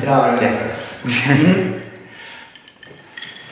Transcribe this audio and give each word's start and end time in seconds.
Bravo. 0.00 0.36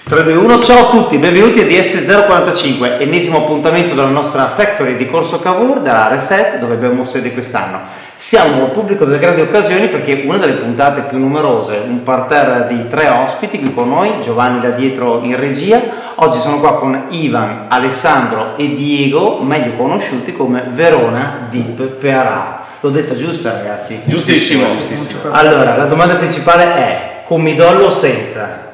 3, 0.07 0.23
2, 0.23 0.35
1, 0.35 0.63
ciao 0.63 0.87
a 0.87 0.91
tutti, 0.91 1.17
benvenuti 1.17 1.61
a 1.61 1.65
DS045, 1.65 3.01
ennesimo 3.01 3.39
appuntamento 3.39 3.95
della 3.95 4.09
nostra 4.09 4.49
Factory 4.49 4.97
di 4.97 5.09
Corso 5.09 5.41
Cavour, 5.41 5.81
della 5.81 6.09
Reset, 6.09 6.59
dove 6.59 6.75
abbiamo 6.75 7.03
sede 7.05 7.33
quest'anno. 7.33 7.81
Siamo 8.17 8.65
al 8.65 8.71
pubblico 8.73 9.07
delle 9.07 9.19
grandi 9.19 9.41
occasioni 9.41 9.89
perché 9.89 10.25
una 10.27 10.37
delle 10.37 10.55
puntate 10.55 11.03
più 11.03 11.19
numerose, 11.19 11.83
un 11.87 12.03
parterre 12.03 12.67
di 12.67 12.87
tre 12.89 13.09
ospiti 13.09 13.59
qui 13.59 13.73
con 13.73 13.89
noi, 13.89 14.21
Giovanni 14.21 14.61
da 14.61 14.71
dietro 14.71 15.21
in 15.23 15.39
regia. 15.39 15.81
Oggi 16.17 16.39
sono 16.39 16.61
qua 16.61 16.75
con 16.75 17.07
Ivan, 17.09 17.67
Alessandro 17.69 18.57
e 18.57 18.75
Diego, 18.75 19.39
meglio 19.41 19.73
conosciuti 19.77 20.35
come 20.35 20.65
Verona 20.69 21.47
Deep 21.49 21.83
PRA. 21.83 22.64
L'ho 22.85 22.91
detta 22.91 23.15
giusta 23.15 23.51
ragazzi? 23.51 23.99
Giustissimo, 24.05 24.67
giustissimo. 24.77 25.21
Allora, 25.31 25.75
la 25.75 25.87
domanda 25.87 26.17
principale 26.17 26.65
è, 26.65 27.23
con 27.25 27.41
midollo 27.41 27.87
o 27.87 27.91
senza? 27.91 28.73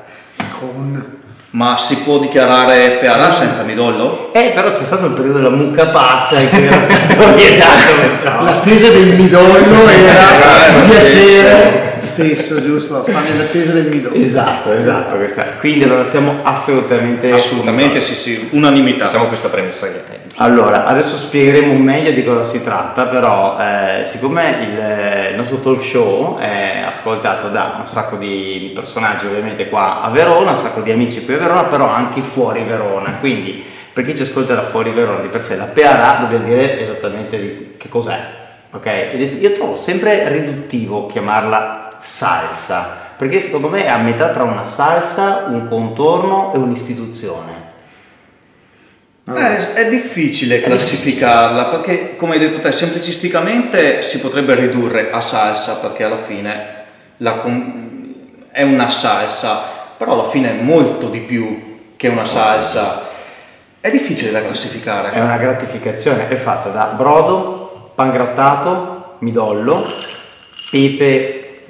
Con... 0.59 1.19
Ma 1.51 1.77
si 1.77 1.99
può 1.99 2.19
dichiarare 2.19 2.99
PRA 3.01 3.31
senza 3.31 3.63
midollo? 3.63 4.33
Eh, 4.33 4.51
però 4.53 4.73
c'è 4.73 4.83
stato 4.83 5.07
il 5.07 5.13
periodo 5.13 5.39
della 5.39 5.51
mucca 5.51 5.87
pazza 5.91 6.41
in 6.41 6.49
cui 6.49 6.65
era 6.65 6.81
stato 6.83 7.35
vietato. 7.37 8.43
L'attesa 8.43 8.89
del 8.89 9.15
midollo 9.15 9.87
era 9.89 10.67
Eh, 10.67 10.71
il 10.71 11.07
sì, 11.07 11.19
piacere 11.21 11.99
stesso, 12.01 12.65
giusto? 12.65 13.05
Stavi 13.05 13.31
all'attesa 13.31 13.71
del 13.71 13.87
midollo. 13.87 14.17
Esatto, 14.17 14.73
esatto, 14.73 15.19
questa. 15.19 15.45
Quindi 15.61 15.85
allora 15.85 16.03
siamo 16.05 16.41
assolutamente... 16.43 17.31
Assolutamente 17.31 18.01
sì, 18.01 18.15
sì, 18.15 18.49
unanimità. 18.51 19.07
Facciamo 19.07 19.27
questa 19.27 19.51
premessa 19.51 19.87
che 19.87 19.93
è 19.93 20.03
giusta. 20.03 20.20
Allora, 20.43 20.87
adesso 20.87 21.19
spiegheremo 21.19 21.75
meglio 21.75 22.13
di 22.13 22.25
cosa 22.25 22.45
si 22.45 22.65
tratta, 22.65 23.05
però 23.05 23.59
eh, 23.61 24.05
siccome 24.07 24.57
il, 24.63 24.79
eh, 24.79 25.29
il 25.33 25.37
nostro 25.37 25.61
talk 25.61 25.83
show 25.83 26.39
è 26.39 26.83
ascoltato 26.83 27.49
da 27.49 27.75
un 27.79 27.85
sacco 27.85 28.17
di, 28.17 28.59
di 28.59 28.71
personaggi 28.75 29.27
ovviamente 29.27 29.69
qua 29.69 30.01
a 30.01 30.09
Verona, 30.09 30.53
un 30.53 30.57
sacco 30.57 30.81
di 30.81 30.91
amici 30.91 31.27
qui 31.27 31.35
a 31.35 31.37
Verona, 31.37 31.65
però 31.65 31.91
anche 31.91 32.23
fuori 32.23 32.63
Verona, 32.63 33.17
quindi 33.21 33.63
per 33.93 34.07
chi 34.07 34.17
ci 34.17 34.23
ascolta 34.23 34.55
da 34.55 34.63
fuori 34.63 34.93
Verona 34.93 35.21
di 35.21 35.29
per 35.29 35.43
sé, 35.43 35.57
la 35.57 35.65
PRA 35.65 36.21
dobbiamo 36.21 36.47
dire 36.47 36.81
esattamente 36.81 37.75
che 37.77 37.89
cos'è, 37.91 38.19
ok? 38.71 39.11
Io 39.41 39.53
trovo 39.53 39.75
sempre 39.75 40.27
riduttivo 40.31 41.07
chiamarla 41.07 41.91
salsa, 42.01 42.97
perché 43.15 43.41
secondo 43.41 43.69
me 43.69 43.85
è 43.85 43.91
a 43.91 43.99
metà 43.99 44.31
tra 44.31 44.45
una 44.45 44.65
salsa, 44.65 45.49
un 45.51 45.69
contorno 45.69 46.55
e 46.55 46.57
un'istituzione. 46.57 47.60
Eh, 49.29 49.75
è 49.75 49.89
difficile 49.89 50.61
classificarla 50.61 51.67
perché, 51.67 52.17
come 52.17 52.35
hai 52.35 52.39
detto 52.41 52.59
te, 52.61 52.73
semplicisticamente 52.73 54.03
si 54.03 54.19
potrebbe 54.19 54.55
ridurre 54.55 55.11
a 55.13 55.21
salsa 55.21 55.77
perché 55.77 56.05
alla 56.05 56.17
fine 56.17 56.85
com- 57.41 58.15
è 58.51 58.63
una 58.63 58.89
salsa, 58.91 59.63
però 59.97 60.13
alla 60.15 60.25
fine 60.25 60.51
è 60.59 60.63
molto 60.63 61.09
di 61.09 61.21
più 61.21 61.93
che 61.97 62.09
una 62.09 62.25
salsa. 62.25 63.09
È 63.79 63.91
difficile 63.91 64.31
da 64.31 64.43
classificare. 64.43 65.13
È 65.13 65.21
una 65.21 65.37
gratificazione, 65.37 66.29
è 66.29 66.35
fatta 66.35 66.71
da 66.71 66.93
brodo, 66.97 67.93
pangrattato, 67.95 69.17
midollo, 69.19 69.87
pepe 70.71 71.61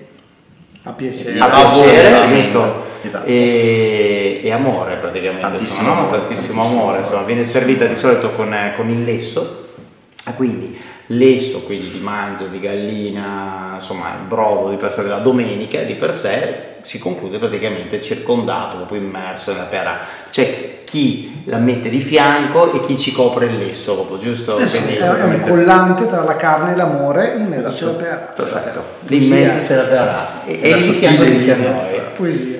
A 0.84 0.90
piacere. 0.92 1.38
a 1.38 1.44
a 1.44 1.48
piacere, 1.48 2.10
voglia. 2.10 2.26
giusto? 2.34 2.88
Esatto. 3.02 3.26
E, 3.26 4.40
e 4.42 4.50
amore 4.52 4.96
praticamente. 4.96 5.40
Tantissimo 5.40 5.88
insomma, 5.88 6.00
amore, 6.00 6.18
tantissimo 6.18 6.62
amore, 6.64 6.98
insomma, 6.98 7.22
viene 7.22 7.44
servita 7.44 7.84
di 7.86 7.94
solito 7.94 8.32
con, 8.32 8.52
eh, 8.52 8.72
con 8.76 8.88
il 8.88 9.04
lesso, 9.04 9.68
quindi 10.36 10.78
lesso, 11.06 11.62
quindi 11.62 11.90
di 11.90 12.00
manzo, 12.00 12.46
di 12.46 12.60
gallina, 12.60 13.72
insomma 13.74 14.14
il 14.14 14.26
brodo 14.26 14.70
di 14.70 14.76
per 14.76 14.92
sé 14.92 15.02
della 15.02 15.18
domenica 15.18 15.82
di 15.82 15.94
per 15.94 16.14
sé 16.14 16.68
si 16.82 16.98
conclude 16.98 17.38
praticamente 17.38 18.00
circondato, 18.00 18.76
proprio 18.76 19.00
immerso 19.00 19.52
nella 19.52 19.64
pera. 19.64 20.00
C'è 20.30 20.82
chi 20.84 21.39
la 21.50 21.58
mette 21.58 21.88
di 21.88 22.00
fianco 22.00 22.72
e 22.72 22.86
chi 22.86 22.96
ci 22.96 23.10
copre 23.10 23.46
il 23.46 23.58
lesso, 23.58 23.94
proprio, 23.94 24.18
giusto? 24.18 24.54
Adesso 24.54 24.76
Quindi, 24.76 24.96
è, 24.96 25.02
è 25.02 25.24
un 25.24 25.40
collante 25.40 26.08
tra 26.08 26.22
la 26.22 26.36
carne 26.36 26.72
e 26.72 26.76
l'amore, 26.76 27.34
in 27.36 27.48
mezzo 27.48 27.68
c'è 27.70 27.84
la 27.86 27.90
pera. 27.90 28.16
Perfetto, 28.34 28.82
lì 29.06 29.24
in 29.24 29.28
mezzo 29.28 29.66
c'è 29.66 29.74
la 29.74 29.82
pera 29.82 30.44
e, 30.44 30.58
e 30.62 30.70
La 30.70 30.76
di 30.76 30.92
fianco 30.92 31.24
ci 31.24 31.40
siamo 31.40 31.68
noi. 31.68 32.00
Poesia. 32.14 32.58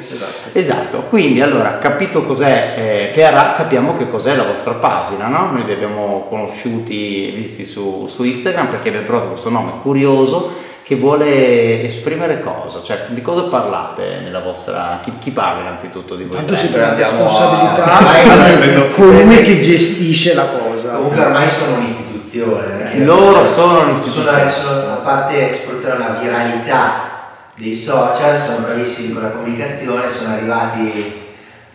Esatto, 0.52 1.04
quindi 1.08 1.40
allora 1.40 1.78
capito 1.78 2.24
cos'è 2.24 2.74
eh, 2.76 3.10
PRA, 3.14 3.52
capiamo 3.56 3.96
che 3.96 4.08
cos'è 4.08 4.34
la 4.34 4.42
vostra 4.42 4.72
pagina, 4.72 5.28
no? 5.28 5.52
Noi 5.52 5.62
vi 5.62 5.72
abbiamo 5.72 6.26
conosciuti 6.28 7.28
e 7.28 7.36
visti 7.36 7.64
su, 7.64 8.06
su 8.08 8.24
Instagram 8.24 8.66
perché 8.66 8.88
avete 8.88 9.04
trovato 9.04 9.28
questo 9.28 9.48
nome 9.48 9.74
curioso 9.80 10.68
che 10.90 10.96
vuole 10.96 11.84
esprimere 11.84 12.40
cosa, 12.40 12.82
cioè 12.82 13.04
di 13.10 13.22
cosa 13.22 13.44
parlate 13.44 14.18
nella 14.24 14.40
vostra... 14.40 14.98
chi, 15.04 15.12
chi 15.20 15.30
parla 15.30 15.60
innanzitutto 15.60 16.16
di 16.16 16.24
voi? 16.24 16.32
Tanto 16.32 16.56
si 16.56 16.66
prende 16.66 17.02
responsabilità 17.04 17.84
a- 17.84 18.90
colui 18.96 19.40
che 19.44 19.60
gestisce 19.60 20.34
la 20.34 20.46
cosa. 20.46 20.94
Comunque 20.94 21.20
ormai 21.22 21.48
sono 21.48 21.76
un'istituzione. 21.76 23.04
Loro 23.04 23.44
sono 23.44 23.76
sono, 23.76 23.80
un'istituzione. 23.82 24.50
sono- 24.50 24.92
a 24.92 24.96
parte 24.96 25.52
sfruttare 25.52 25.96
la 25.96 26.16
viralità 26.20 26.92
dei 27.54 27.76
social, 27.76 28.36
sono 28.36 28.58
bravissimi 28.66 29.12
con 29.12 29.22
la 29.22 29.28
comunicazione, 29.30 30.10
sono 30.10 30.32
arrivati 30.32 31.19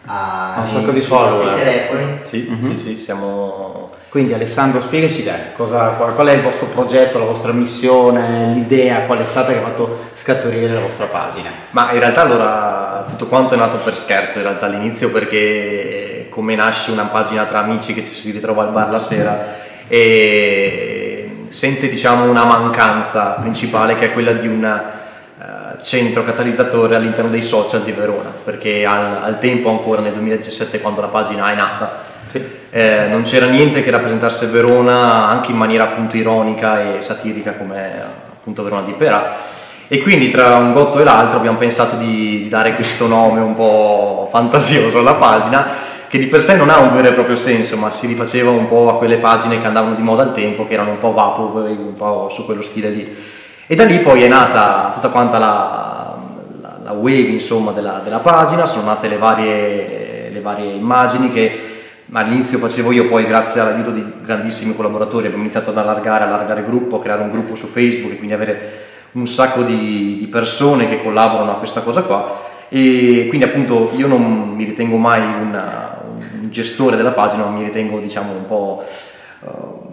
a, 0.05 0.55
A 0.55 0.59
un 0.61 0.67
sacco 0.67 0.91
di 0.91 1.01
follower. 1.01 1.55
telefoni. 1.57 2.19
Sì, 2.23 2.47
Mhm. 2.49 2.59
sì, 2.59 2.77
sì, 2.77 3.01
siamo... 3.01 3.89
Quindi 4.09 4.33
Alessandro 4.33 4.79
spiegaci 4.79 5.23
dai, 5.23 5.51
cosa, 5.57 5.87
qual, 5.87 6.27
è 6.27 6.31
il 6.33 6.41
vostro 6.41 6.67
progetto, 6.67 7.19
la 7.19 7.25
vostra 7.25 7.51
missione, 7.51 8.53
l'idea, 8.53 9.01
qual 9.01 9.19
è 9.19 9.25
stata 9.25 9.51
che 9.51 9.57
ha 9.57 9.61
fatto 9.61 9.99
scaturire 10.13 10.71
la 10.73 10.79
vostra 10.79 11.07
pagina? 11.07 11.49
Ma 11.71 11.91
in 11.91 11.99
realtà 11.99 12.21
allora 12.21 13.03
tutto 13.09 13.27
quanto 13.27 13.55
è 13.55 13.57
nato 13.57 13.75
per 13.75 13.97
scherzo 13.97 14.37
in 14.37 14.45
realtà 14.45 14.67
all'inizio 14.67 15.09
perché 15.11 15.37
eh, 15.37 16.27
come 16.29 16.55
nasce 16.55 16.91
una 16.91 17.03
pagina 17.11 17.43
tra 17.43 17.59
amici 17.59 17.93
che 17.93 18.05
ci 18.05 18.21
si 18.21 18.31
ritrova 18.31 18.61
al 18.63 18.71
bar 18.71 18.89
la 18.89 18.99
sera 18.99 19.55
e 19.87 21.31
sente 21.49 21.89
diciamo 21.89 22.29
una 22.29 22.45
mancanza 22.45 23.31
principale 23.41 23.95
che 23.95 24.05
è 24.05 24.13
quella 24.13 24.31
di 24.31 24.47
un 24.47 24.63
eh, 24.63 25.03
centro 25.85 26.23
catalizzatore 26.23 26.95
all'interno 26.95 27.29
dei 27.29 27.43
social 27.43 27.83
di 27.83 27.91
Verona 27.91 28.33
perché 28.43 28.85
al, 28.85 29.19
al 29.21 29.37
tempo 29.37 29.69
ancora 29.69 30.01
nel 30.01 30.13
2017 30.13 30.81
quando 30.81 30.99
la 30.99 31.09
pagina 31.09 31.51
è 31.51 31.55
nata 31.55 32.03
Sì. 32.23 32.43
eh, 32.71 33.05
non 33.07 33.21
c'era 33.21 33.45
niente 33.45 33.83
che 33.83 33.91
rappresentasse 33.91 34.47
Verona 34.47 35.27
anche 35.27 35.51
in 35.51 35.57
maniera 35.57 35.83
appunto 35.83 36.17
ironica 36.17 36.95
e 36.95 37.01
satirica 37.03 37.53
come 37.53 38.01
appunto 38.31 38.63
Verona 38.63 38.81
di 38.81 38.93
Pera 38.93 39.35
e 39.87 40.01
quindi 40.01 40.31
tra 40.31 40.55
un 40.55 40.73
gotto 40.73 40.99
e 40.99 41.03
l'altro 41.03 41.37
abbiamo 41.37 41.59
pensato 41.59 41.97
di, 41.97 42.41
di 42.41 42.47
dare 42.47 42.73
questo 42.73 43.05
nome 43.05 43.41
un 43.41 43.53
po' 43.53 44.27
fantasioso 44.31 44.97
alla 44.97 45.13
pagina 45.13 45.67
che 46.07 46.17
di 46.17 46.25
per 46.25 46.41
sé 46.41 46.55
non 46.55 46.71
ha 46.71 46.79
un 46.79 46.95
vero 46.95 47.09
e 47.09 47.13
proprio 47.13 47.35
senso 47.35 47.77
ma 47.77 47.91
si 47.91 48.07
rifaceva 48.07 48.49
un 48.49 48.67
po' 48.67 48.89
a 48.89 48.97
quelle 48.97 49.17
pagine 49.17 49.61
che 49.61 49.67
andavano 49.67 49.93
di 49.93 50.01
moda 50.01 50.23
al 50.23 50.33
tempo 50.33 50.65
che 50.65 50.73
erano 50.73 50.89
un 50.89 50.97
po' 50.97 51.13
vaporwave, 51.13 51.69
un 51.69 51.93
po' 51.93 52.27
su 52.31 52.43
quello 52.45 52.63
stile 52.63 52.89
lì 52.89 53.33
e 53.67 53.75
da 53.75 53.83
lì 53.83 53.99
poi 53.99 54.23
è 54.23 54.27
nata 54.27 54.91
tutta 54.93 55.09
quanta 55.09 55.37
la, 55.37 56.17
la, 56.61 56.77
la 56.83 56.91
wave 56.91 57.29
insomma 57.29 57.71
della, 57.71 58.01
della 58.03 58.19
pagina. 58.19 58.65
Sono 58.65 58.85
nate 58.85 59.07
le 59.07 59.17
varie, 59.17 60.29
le 60.31 60.41
varie 60.41 60.73
immagini 60.73 61.31
che 61.31 61.59
all'inizio 62.11 62.59
facevo 62.59 62.91
io, 62.91 63.07
poi 63.07 63.25
grazie 63.25 63.61
all'aiuto 63.61 63.89
di 63.89 64.05
grandissimi 64.21 64.75
collaboratori 64.75 65.25
abbiamo 65.25 65.43
iniziato 65.43 65.71
ad 65.71 65.77
allargare, 65.77 66.25
allargare 66.25 66.59
il 66.59 66.65
gruppo, 66.65 66.97
a 66.97 67.01
creare 67.01 67.23
un 67.23 67.29
gruppo 67.29 67.55
su 67.55 67.65
Facebook 67.65 68.13
e 68.13 68.17
quindi 68.17 68.33
avere 68.33 68.83
un 69.13 69.27
sacco 69.27 69.61
di, 69.63 70.17
di 70.19 70.27
persone 70.27 70.87
che 70.87 71.01
collaborano 71.01 71.51
a 71.51 71.55
questa 71.55 71.81
cosa 71.81 72.03
qua. 72.03 72.43
E 72.69 73.25
quindi 73.29 73.45
appunto 73.45 73.91
io 73.95 74.07
non 74.07 74.53
mi 74.55 74.63
ritengo 74.63 74.97
mai 74.97 75.21
una- 75.21 75.97
un 76.03 76.49
gestore 76.49 76.95
della 76.95 77.11
pagina, 77.11 77.43
ma 77.43 77.49
mi 77.49 77.63
ritengo 77.63 77.99
diciamo 77.99 78.31
un 78.31 78.45
po' 78.45 78.83
eh, 79.45 79.83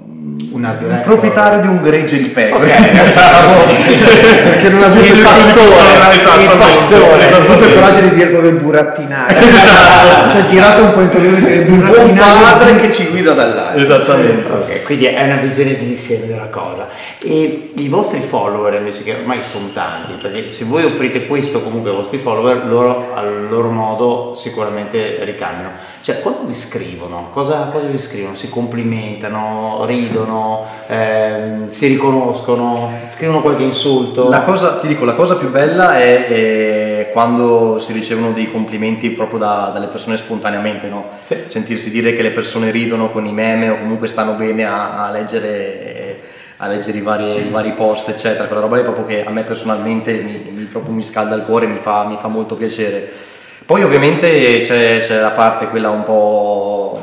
Un 0.53 1.01
proprietario 1.03 1.61
di 1.61 1.67
un 1.67 1.83
gregge 1.83 2.19
di 2.19 2.29
pecore. 2.29 2.65
Ok, 2.65 2.91
diciamo. 2.91 3.55
Perché 4.43 4.69
non 4.69 4.83
ha 4.83 4.87
avuto 4.87 5.05
Il 5.05 5.17
il 5.17 5.23
pastore, 5.23 6.43
il 6.43 6.57
pastore. 6.59 7.31
non 7.31 7.41
ha 7.41 7.45
avuto 7.45 7.65
il 7.65 7.75
coraggio 7.75 8.01
di 8.01 8.15
dire 8.15 8.29
proprio 8.29 8.53
burattinare. 8.53 9.41
Ci 10.31 10.37
ha 10.37 10.45
girato 10.45 10.83
un 10.85 10.93
po' 10.93 11.01
intorno 11.01 11.29
a 11.29 11.41
dire 11.41 11.65
Un 11.69 12.15
padre 12.15 12.81
che 12.81 12.91
ci 12.91 13.09
guida 13.09 13.33
dall'alto. 13.33 13.81
Esattamente. 13.81 14.51
Ok, 14.53 14.83
quindi 14.85 15.07
è 15.07 15.23
una 15.25 15.37
visione 15.37 15.77
di 15.77 15.89
insieme 15.89 16.27
della 16.27 16.49
cosa. 16.49 16.89
E 17.23 17.73
i 17.75 17.89
vostri 17.89 18.21
follower 18.21 18.75
invece, 18.75 19.03
che 19.03 19.15
ormai 19.15 19.41
sono 19.43 19.69
tanti, 19.69 20.15
perché 20.21 20.51
se 20.51 20.65
voi 20.65 20.85
offrite 20.85 21.27
questo 21.27 21.63
comunque 21.63 21.91
ai 21.91 21.97
vostri 21.97 22.19
follower, 22.19 22.65
loro 22.67 23.13
al 23.15 23.49
loro 23.49 23.71
modo 23.71 24.35
sicuramente 24.35 25.19
ricambiano. 25.25 25.91
Cioè, 26.03 26.21
quando 26.21 26.47
vi 26.47 26.53
scrivono, 26.53 27.31
cosa, 27.33 27.69
cosa 27.71 27.87
vi 27.87 27.97
scrivono? 27.97 28.35
Si 28.35 28.49
complimentano, 28.49 29.85
ridono, 29.87 30.67
ehm, 30.89 31.71
si 31.71 31.87
riconoscono, 31.87 32.91
scrivono 33.09 33.41
qualche 33.41 33.63
insulto? 33.63 34.29
La 34.29 34.43
cosa, 34.43 34.81
ti 34.81 34.89
dico, 34.89 35.05
la 35.05 35.13
cosa 35.13 35.37
più 35.37 35.49
bella 35.49 35.97
è, 35.97 36.27
è 36.27 37.11
quando 37.13 37.79
si 37.79 37.93
ricevono 37.93 38.33
dei 38.33 38.51
complimenti 38.51 39.11
proprio 39.11 39.39
da- 39.39 39.71
dalle 39.73 39.87
persone 39.87 40.17
spontaneamente, 40.17 40.89
no? 40.89 41.09
Sì. 41.21 41.37
Sentirsi 41.47 41.89
dire 41.93 42.15
che 42.15 42.23
le 42.23 42.33
persone 42.33 42.73
ridono 42.73 43.11
con 43.13 43.25
i 43.25 43.33
meme 43.33 43.69
o 43.69 43.79
comunque 43.79 44.09
stanno 44.09 44.33
bene 44.33 44.65
a, 44.65 45.07
a 45.07 45.11
leggere, 45.13 46.19
a 46.57 46.67
leggere 46.67 46.99
i 46.99 47.03
vari, 47.03 47.47
i 47.47 47.49
vari, 47.49 47.75
post, 47.75 48.09
eccetera, 48.09 48.47
quella 48.47 48.63
roba 48.63 48.75
lì 48.75 48.83
proprio 48.83 49.07
che 49.07 49.25
a 49.25 49.31
me 49.31 49.45
personalmente 49.45 50.15
mi, 50.15 50.51
mi, 50.51 50.65
proprio 50.65 50.93
mi 50.93 51.05
scalda 51.05 51.37
il 51.37 51.43
cuore, 51.43 51.67
mi 51.67 51.79
fa, 51.81 52.07
mi 52.07 52.17
fa 52.19 52.27
molto 52.27 52.57
piacere. 52.57 53.31
Poi 53.65 53.83
ovviamente 53.83 54.59
c'è, 54.61 54.99
c'è 54.99 55.21
la 55.21 55.31
parte 55.31 55.67
quella 55.69 55.91
un 55.91 56.05
po' 56.05 57.01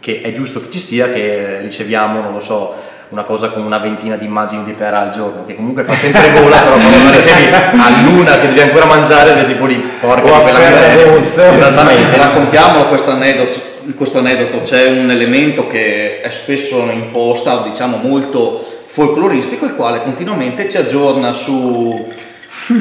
che 0.00 0.20
è 0.22 0.32
giusto 0.32 0.60
che 0.60 0.70
ci 0.70 0.78
sia, 0.78 1.12
che 1.12 1.58
riceviamo, 1.60 2.20
non 2.20 2.32
lo 2.32 2.40
so, 2.40 2.74
una 3.10 3.22
cosa 3.24 3.48
con 3.48 3.62
una 3.62 3.78
ventina 3.78 4.16
di 4.16 4.24
immagini 4.24 4.64
di 4.64 4.72
pera 4.72 5.00
al 5.00 5.10
giorno, 5.10 5.44
che 5.44 5.54
comunque 5.54 5.82
fa 5.82 5.94
sempre 5.94 6.30
gola, 6.40 6.60
però 6.60 6.76
quando 6.76 7.04
la 7.04 7.16
ricevi 7.16 7.52
a 7.52 8.02
luna 8.04 8.38
che 8.38 8.48
devi 8.48 8.60
ancora 8.60 8.86
mangiare, 8.86 9.34
sei 9.34 9.46
tipo 9.46 9.66
lì, 9.66 9.76
porca 10.00 10.22
di 10.22 10.30
quella 10.30 10.58
miseria. 10.58 11.54
Esattamente, 11.54 12.16
raccontiamolo 12.16 12.88
questo 12.88 13.10
aneddoto, 13.10 13.58
questo 13.96 14.18
aneddoto, 14.18 14.60
c'è 14.62 14.86
un 14.86 15.10
elemento 15.10 15.66
che 15.66 16.20
è 16.20 16.30
spesso 16.30 16.88
in 16.90 17.10
posta, 17.10 17.62
diciamo 17.66 17.98
molto 18.00 18.64
folcloristico, 18.86 19.66
il 19.66 19.74
quale 19.74 20.02
continuamente 20.02 20.68
ci 20.68 20.76
aggiorna 20.76 21.32
su 21.32 22.06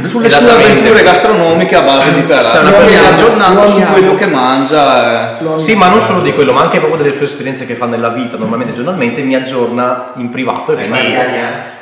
sulle 0.03 0.29
sue 0.29 0.49
avventure 0.49 1.03
gastronomiche 1.03 1.75
a 1.75 1.81
base 1.81 2.13
di 2.13 2.21
perà, 2.21 2.63
cioè 2.63 2.95
aggiornato 3.11 3.67
su 3.67 3.81
quello 3.91 4.15
che 4.15 4.27
mangia. 4.27 5.37
Eh. 5.37 5.59
Sì, 5.59 5.75
ma 5.75 5.87
non 5.87 6.01
solo 6.01 6.21
di 6.21 6.33
quello, 6.33 6.53
ma 6.53 6.61
anche 6.61 6.79
proprio 6.79 7.03
delle 7.03 7.15
sue 7.15 7.25
esperienze 7.25 7.65
che 7.65 7.75
fa 7.75 7.85
nella 7.85 8.09
vita, 8.09 8.37
normalmente 8.37 8.73
giornalmente 8.73 9.21
mi 9.21 9.35
aggiorna 9.35 10.11
in 10.15 10.29
privato. 10.29 10.77
E 10.77 10.87
quindi 10.87 11.15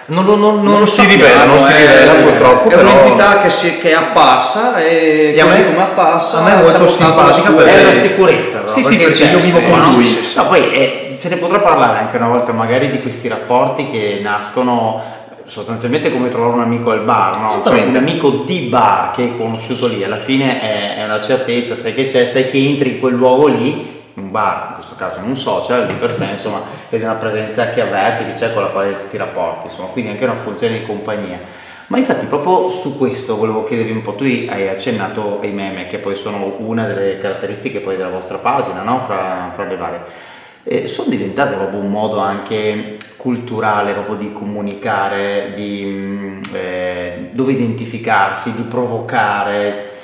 non, 0.07 0.24
non, 0.24 0.39
non, 0.39 0.63
non 0.63 0.88
si 0.88 1.06
rivela, 1.06 1.44
non 1.44 1.59
si 1.59 1.74
rivela 1.74 2.18
eh, 2.18 2.21
purtroppo. 2.24 2.69
È 2.69 2.75
però... 2.75 2.92
un'entità 2.92 3.42
che, 3.42 3.50
si, 3.50 3.77
che, 3.77 3.89
è 3.89 3.94
apparsa 3.94 4.77
e, 4.77 5.33
e 5.36 5.42
così 5.42 5.57
me, 5.57 5.65
come 5.65 5.81
apparsa 5.81 6.38
a 6.38 6.42
me 6.44 6.54
è 6.54 6.62
molto 6.62 6.88
simpatica 6.88 7.51
per 7.51 7.65
è 7.65 7.83
la 7.83 7.94
sicurezza. 7.94 8.68
Sì, 8.68 8.83
sì, 8.83 8.95
perché 8.95 9.25
io 9.25 9.39
vivo 9.39 9.59
con 9.59 9.81
lui. 9.81 10.06
Sì, 10.06 10.24
sì, 10.24 10.38
no, 10.38 10.45
poi 10.45 10.71
eh, 10.71 11.13
se 11.18 11.27
ne 11.27 11.36
potrà 11.36 11.59
parlare 11.59 12.00
anche 12.00 12.15
una 12.15 12.27
volta 12.27 12.54
magari 12.54 12.89
di 12.89 13.01
questi 13.01 13.27
rapporti 13.27 13.89
che 13.92 14.19
nascono 14.24 15.04
sostanzialmente 15.47 16.11
come 16.11 16.29
trovare 16.29 16.53
un 16.55 16.61
amico 16.61 16.91
al 16.91 17.03
bar, 17.03 17.39
no? 17.39 17.61
cioè, 17.65 17.85
un 17.85 17.95
amico 17.95 18.29
di 18.45 18.67
bar 18.67 19.11
che 19.11 19.23
hai 19.23 19.38
conosciuto 19.38 19.88
lì, 19.88 20.03
alla 20.03 20.17
fine 20.17 20.59
è, 20.59 21.03
una 21.05 21.21
certezza, 21.21 21.75
sai 21.75 21.94
che 21.94 22.05
c'è, 22.05 22.27
sai 22.27 22.49
che 22.49 22.57
entri 22.57 22.91
in 22.91 22.99
quel 22.99 23.13
luogo 23.15 23.47
lì, 23.47 23.95
un 24.15 24.29
bar, 24.29 24.67
in 24.69 24.73
questo 24.75 24.95
caso 24.95 25.19
in 25.19 25.25
un 25.25 25.38
social, 25.38 25.88
di 25.88 25.94
per 25.94 26.13
sé 26.13 26.25
insomma, 26.33 26.63
vedi 26.89 27.05
una 27.05 27.13
presenza 27.13 27.69
che 27.69 27.81
avverti, 27.81 28.25
che 28.25 28.33
c'è 28.33 28.53
con 28.53 28.63
la 28.63 28.69
quale 28.69 29.07
ti 29.09 29.15
rapporti, 29.15 29.67
insomma, 29.67 29.88
quindi 29.88 30.11
anche 30.11 30.25
una 30.25 30.35
funzione 30.35 30.79
di 30.79 30.85
compagnia. 30.85 31.39
Ma 31.88 31.97
infatti 31.97 32.25
proprio 32.25 32.69
su 32.69 32.97
questo 32.97 33.38
volevo 33.38 33.63
chiedervi 33.63 33.91
un 33.91 34.01
po', 34.01 34.15
tu 34.15 34.25
hai 34.25 34.67
accennato 34.67 35.39
ai 35.41 35.51
meme, 35.51 35.88
che 35.88 35.99
poi 35.99 36.15
sono 36.15 36.55
una 36.57 36.85
delle 36.85 37.19
caratteristiche 37.19 37.79
poi 37.79 37.95
della 37.95 38.09
vostra 38.09 38.38
pagina, 38.39 38.81
no? 38.81 38.99
fra, 38.99 39.51
fra 39.53 39.63
le 39.63 39.77
varie 39.77 40.35
eh, 40.68 40.88
sono 40.88 41.10
diventate 41.10 41.56
proprio 41.56 41.80
un 41.80 41.90
modo 41.90 42.19
anche 42.19 42.98
culturale 43.16 43.94
proprio 43.94 44.16
di 44.16 44.34
comunicare, 44.34 45.54
di, 45.56 45.84
mm, 45.86 46.42
eh, 46.54 47.30
dove 47.31 47.54
identificarsi, 47.54 48.54
di 48.54 48.64
provocare. 48.64 49.96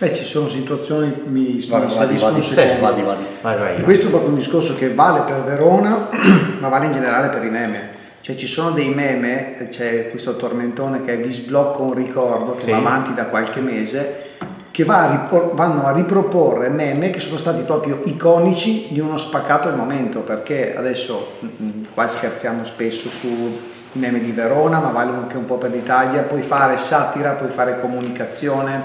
Eh, 0.00 0.14
ci 0.14 0.22
sono 0.22 0.48
situazioni, 0.48 1.12
mi 1.26 1.60
sto 1.60 1.76
vai. 3.58 3.82
Questo 3.82 4.06
è 4.06 4.10
proprio 4.10 4.30
un 4.30 4.36
discorso 4.36 4.76
che 4.76 4.94
vale 4.94 5.20
per 5.20 5.42
Verona, 5.42 6.08
ma 6.60 6.68
vale 6.68 6.86
in 6.86 6.92
generale 6.92 7.28
per 7.28 7.44
i 7.44 7.50
meme. 7.50 7.96
Cioè 8.20 8.36
ci 8.36 8.46
sono 8.46 8.70
dei 8.72 8.90
meme, 8.90 9.68
c'è 9.70 10.10
questo 10.10 10.36
tormentone 10.36 11.02
che 11.02 11.14
è 11.14 11.18
vi 11.18 11.32
sblocco 11.32 11.82
un 11.82 11.94
ricordo 11.94 12.56
che 12.56 12.62
sì. 12.62 12.70
va 12.70 12.76
avanti 12.76 13.14
da 13.14 13.24
qualche 13.24 13.60
mese 13.60 14.27
che 14.78 14.84
va 14.84 15.08
a 15.08 15.10
ripor- 15.10 15.54
vanno 15.54 15.86
a 15.86 15.90
riproporre 15.90 16.68
meme 16.68 17.10
che 17.10 17.18
sono 17.18 17.36
stati 17.36 17.62
proprio 17.62 18.00
iconici 18.04 18.86
di 18.90 19.00
uno 19.00 19.16
spaccato 19.16 19.66
al 19.66 19.74
momento, 19.74 20.20
perché 20.20 20.76
adesso 20.76 21.32
mm, 21.44 21.82
qua 21.92 22.06
scherziamo 22.06 22.64
spesso 22.64 23.08
su 23.08 23.58
meme 23.94 24.20
di 24.20 24.30
Verona, 24.30 24.78
ma 24.78 24.90
vale 24.90 25.10
anche 25.10 25.36
un 25.36 25.46
po' 25.46 25.56
per 25.56 25.72
l'Italia, 25.72 26.22
puoi 26.22 26.42
fare 26.42 26.78
satira, 26.78 27.32
puoi 27.32 27.50
fare 27.50 27.80
comunicazione, 27.80 28.80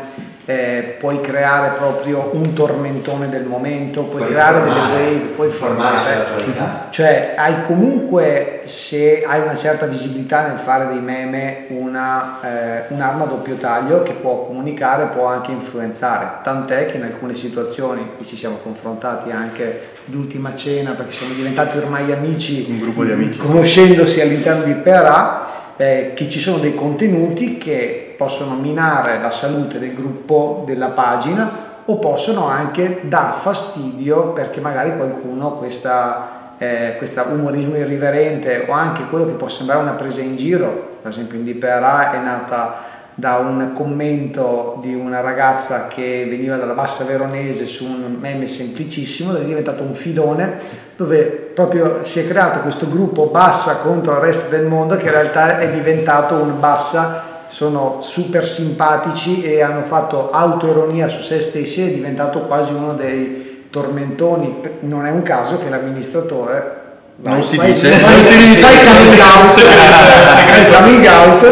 eh, 0.45 0.97
puoi 0.99 1.21
creare 1.21 1.75
proprio 1.77 2.31
un 2.33 2.53
tormentone 2.53 3.29
del 3.29 3.45
momento, 3.45 4.03
puoi, 4.03 4.23
puoi 4.23 4.31
creare 4.33 4.59
formare, 4.59 4.89
delle 4.89 5.03
wave, 5.03 5.25
puoi 5.35 5.49
formare, 5.49 5.97
formare 5.97 6.71
cioè 6.89 7.33
hai 7.37 7.63
comunque 7.65 8.61
se 8.65 9.23
hai 9.25 9.41
una 9.41 9.55
certa 9.55 9.85
visibilità 9.85 10.47
nel 10.47 10.59
fare 10.59 10.87
dei 10.87 10.99
meme 10.99 11.65
una, 11.69 12.39
eh, 12.41 12.83
un'arma 12.89 13.23
a 13.23 13.27
doppio 13.27 13.55
taglio 13.55 14.03
che 14.03 14.13
può 14.13 14.45
comunicare, 14.45 15.13
può 15.15 15.27
anche 15.27 15.51
influenzare, 15.51 16.41
tant'è 16.43 16.87
che 16.87 16.97
in 16.97 17.03
alcune 17.03 17.35
situazioni, 17.35 18.11
e 18.19 18.25
ci 18.25 18.35
siamo 18.35 18.57
confrontati 18.57 19.31
anche 19.31 19.91
l'ultima 20.05 20.53
cena 20.55 20.91
perché 20.91 21.13
siamo 21.13 21.33
diventati 21.33 21.77
ormai 21.77 22.11
amici, 22.11 22.65
un 22.67 22.79
gruppo 22.79 23.05
di 23.05 23.11
amici, 23.11 23.39
conoscendosi 23.39 24.19
all'interno 24.19 24.63
di 24.65 24.73
Perà, 24.73 25.73
eh, 25.77 26.11
che 26.13 26.29
ci 26.29 26.39
sono 26.39 26.57
dei 26.57 26.75
contenuti 26.75 27.57
che 27.57 28.02
possono 28.17 28.55
minare 28.55 29.19
la 29.19 29.31
salute 29.31 29.79
del 29.79 29.93
gruppo, 29.93 30.63
della 30.65 30.89
pagina 30.89 31.71
o 31.85 31.99
possono 31.99 32.47
anche 32.47 33.01
dar 33.03 33.33
fastidio 33.33 34.31
perché 34.31 34.61
magari 34.61 34.95
qualcuno 34.95 35.51
questa, 35.53 36.55
eh, 36.57 36.95
questo 36.97 37.23
umorismo 37.29 37.75
irriverente 37.75 38.65
o 38.67 38.71
anche 38.71 39.07
quello 39.09 39.25
che 39.25 39.33
può 39.33 39.49
sembrare 39.49 39.81
una 39.81 39.93
presa 39.93 40.21
in 40.21 40.37
giro, 40.37 40.97
per 41.01 41.11
esempio 41.11 41.37
in 41.37 41.45
DPRA 41.45 42.13
è 42.13 42.19
nata 42.19 42.91
da 43.15 43.37
un 43.37 43.73
commento 43.73 44.79
di 44.81 44.93
una 44.93 45.19
ragazza 45.19 45.87
che 45.87 46.25
veniva 46.27 46.55
dalla 46.57 46.73
bassa 46.73 47.03
veronese 47.03 47.67
su 47.67 47.85
un 47.85 48.17
meme 48.19 48.47
semplicissimo, 48.47 49.35
è 49.35 49.43
diventato 49.43 49.83
un 49.83 49.93
filone 49.93 50.81
dove 50.95 51.23
proprio 51.53 52.03
si 52.03 52.19
è 52.19 52.27
creato 52.27 52.59
questo 52.59 52.89
gruppo 52.89 53.27
bassa 53.27 53.77
contro 53.77 54.13
il 54.13 54.19
resto 54.19 54.49
del 54.49 54.65
mondo 54.65 54.97
che 54.97 55.05
in 55.05 55.11
realtà 55.11 55.59
è 55.59 55.69
diventato 55.69 56.35
un 56.35 56.59
bassa, 56.59 57.32
sono 57.53 57.99
super 58.01 58.47
simpatici 58.47 59.43
e 59.43 59.61
hanno 59.61 59.83
fatto 59.83 60.31
autoironia 60.31 61.07
su 61.07 61.21
se 61.21 61.39
stessi, 61.39 61.83
è 61.83 61.93
diventato 61.93 62.39
quasi 62.39 62.73
uno 62.73 62.93
dei 62.93 63.67
tormentoni, 63.69 64.59
non 64.79 65.05
è 65.05 65.11
un 65.11 65.21
caso 65.21 65.59
che 65.59 65.69
l'amministratore 65.69 66.81
non 67.17 67.43
si 67.43 67.59
dice, 67.59 67.89
non 67.89 68.21
si 68.23 68.37
dice, 68.37 68.65
coming 70.75 71.05
out, 71.05 71.45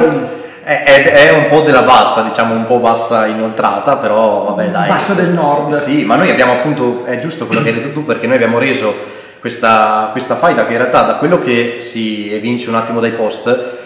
è, 0.63 0.83
è, 0.86 1.27
è, 1.27 1.33
un 1.33 1.45
po' 1.50 1.62
della 1.62 1.83
bassa, 1.83 2.24
diciamo 2.24 2.56
un 2.56 2.65
po' 2.65 2.80
bassa 2.80 3.27
inoltrata, 3.27 3.98
però 3.98 4.45
vabbè 4.45 4.69
dai. 4.69 4.88
Bassa 4.88 5.13
del 5.13 5.30
nord. 5.30 5.83
Sì, 5.83 6.03
ma 6.03 6.15
noi 6.15 6.31
abbiamo 6.31 6.53
appunto, 6.53 7.06
è 7.06 7.19
giusto 7.19 7.45
quello 7.45 7.62
che 7.62 7.69
hai 7.69 7.75
detto 7.75 7.92
tu, 7.92 8.06
perché 8.06 8.25
noi 8.25 8.38
abbiamo 8.38 8.57
reso 8.57 8.92
questa, 9.39 10.09
questa 10.13 10.36
faida 10.36 10.65
che 10.65 10.71
in 10.71 10.80
realtà 10.80 11.03
da 11.03 11.18
quello 11.18 11.38
che 11.38 11.75
si 11.77 12.33
evince 12.33 12.69
un 12.69 12.75
attimo 12.75 13.00
dai 13.00 13.12
post, 13.12 13.80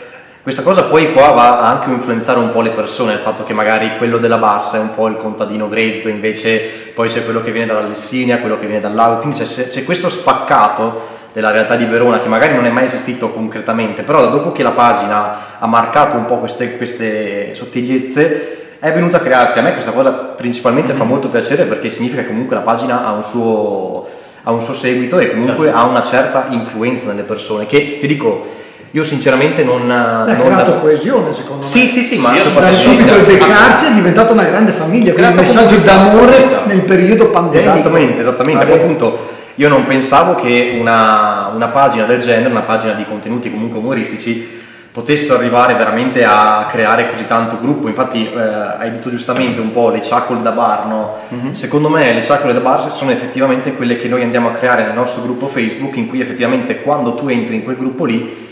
questa 0.46 0.62
cosa 0.62 0.84
poi 0.84 1.12
qua 1.12 1.32
va 1.32 1.58
a 1.58 1.72
anche 1.72 1.90
influenzare 1.90 2.38
un 2.38 2.52
po' 2.52 2.62
le 2.62 2.70
persone, 2.70 3.14
il 3.14 3.20
fatto 3.20 3.44
che 3.44 3.52
magari 3.52 3.98
quello 3.98 4.20
della 4.20 4.38
bassa 4.38 4.78
è 4.78 4.80
un 4.80 4.94
po' 4.94 5.08
il 5.08 5.18
contadino 5.18 5.68
grezzo, 5.68 6.08
invece 6.08 6.92
poi 6.94 7.10
c'è 7.10 7.24
quello 7.24 7.42
che 7.42 7.52
viene 7.52 7.66
dalla 7.66 7.88
Lessinia, 7.88 8.38
quello 8.38 8.60
che 8.60 8.68
viene 8.68 8.80
dal 8.80 8.94
lago, 8.94 9.22
quindi 9.22 9.40
c'è, 9.40 9.70
c'è 9.70 9.84
questo 9.84 10.08
spaccato 10.08 11.02
della 11.34 11.50
realtà 11.50 11.76
di 11.76 11.86
Verona 11.86 12.20
che 12.20 12.28
magari 12.28 12.54
non 12.54 12.68
è 12.68 12.70
mai 12.70 12.86
esistito 12.86 13.32
concretamente, 13.32 14.04
però 14.04 14.30
dopo 14.30 14.52
che 14.52 14.62
la 14.62 14.70
pagina 14.70 15.58
ha 15.58 15.66
marcato 15.66 16.16
un 16.16 16.26
po' 16.26 16.38
queste, 16.38 16.78
queste 16.78 17.56
sottigliezze 17.56 18.78
è 18.78 18.94
venuta 18.94 19.18
a 19.18 19.22
crearsi. 19.22 19.58
A 19.58 19.64
me 19.64 19.72
questa 19.72 19.94
cosa 19.94 20.12
principalmente 20.12 20.94
fa 20.94 21.06
molto 21.06 21.30
piacere 21.30 21.64
perché 21.64 21.90
significa 21.90 22.22
che 22.22 22.28
comunque 22.28 22.56
la 22.56 22.62
pagina 22.62 23.04
ha 23.04 23.14
un 23.14 23.24
suo, 23.24 24.08
ha 24.44 24.52
un 24.52 24.62
suo 24.62 24.76
seguito 24.76 25.18
e 25.18 25.32
comunque 25.32 25.66
certo. 25.66 25.80
ha 25.80 25.86
una 25.86 26.04
certa 26.04 26.46
influenza 26.50 27.08
nelle 27.08 27.24
persone 27.24 27.66
che 27.66 27.98
ti 28.00 28.06
dico 28.06 28.62
io 28.96 29.04
sinceramente 29.04 29.62
non... 29.66 29.92
Ha 29.92 30.24
creato 30.24 30.72
da... 30.72 30.78
coesione 30.78 31.34
secondo 31.34 31.66
me. 31.66 31.70
Sì, 31.70 31.88
sì, 31.88 32.02
sì, 32.02 32.18
ma 32.18 32.34
sì, 32.34 32.54
da 32.58 32.72
subito 32.72 33.14
il 33.14 33.26
beccarsi 33.26 33.88
è 33.88 33.92
diventata 33.92 34.32
una 34.32 34.46
grande 34.46 34.72
famiglia, 34.72 35.12
quindi 35.12 35.32
un 35.32 35.38
messaggio 35.38 35.76
d'amore 35.80 36.64
nel 36.66 36.80
periodo 36.84 37.30
pandemico. 37.30 37.72
Esattamente, 37.72 38.22
esattamente. 38.22 38.72
Ah, 38.72 38.76
appunto 38.76 39.34
io 39.56 39.68
non 39.68 39.86
pensavo 39.86 40.36
che 40.36 40.78
una, 40.80 41.52
una, 41.54 41.68
pagina 41.68 42.06
del 42.06 42.22
genere, 42.22 42.50
una 42.50 42.62
pagina 42.62 42.94
di 42.94 43.04
contenuti 43.04 43.52
comunque 43.52 43.80
umoristici, 43.80 44.64
potesse 44.94 45.34
arrivare 45.34 45.74
veramente 45.74 46.24
a 46.24 46.66
creare 46.70 47.10
così 47.10 47.28
tanto 47.28 47.58
gruppo. 47.60 47.90
Infatti 47.90 48.32
eh, 48.32 48.40
hai 48.40 48.92
detto 48.92 49.10
giustamente 49.10 49.60
un 49.60 49.72
po' 49.72 49.90
le 49.90 50.02
ciacole 50.02 50.42
da 50.42 50.52
bar, 50.52 50.86
no? 50.86 51.16
Mm-hmm. 51.34 51.52
Secondo 51.52 51.90
me 51.90 52.14
le 52.14 52.24
ciacole 52.24 52.54
da 52.54 52.62
bar 52.62 52.90
sono 52.90 53.12
effettivamente 53.12 53.74
quelle 53.74 53.98
che 53.98 54.08
noi 54.08 54.24
andiamo 54.24 54.48
a 54.48 54.52
creare 54.52 54.86
nel 54.86 54.94
nostro 54.94 55.22
gruppo 55.22 55.48
Facebook, 55.48 55.98
in 55.98 56.08
cui 56.08 56.22
effettivamente 56.22 56.80
quando 56.80 57.14
tu 57.16 57.28
entri 57.28 57.56
in 57.56 57.66
quel 57.66 57.76
gruppo 57.76 58.06
lì 58.06 58.44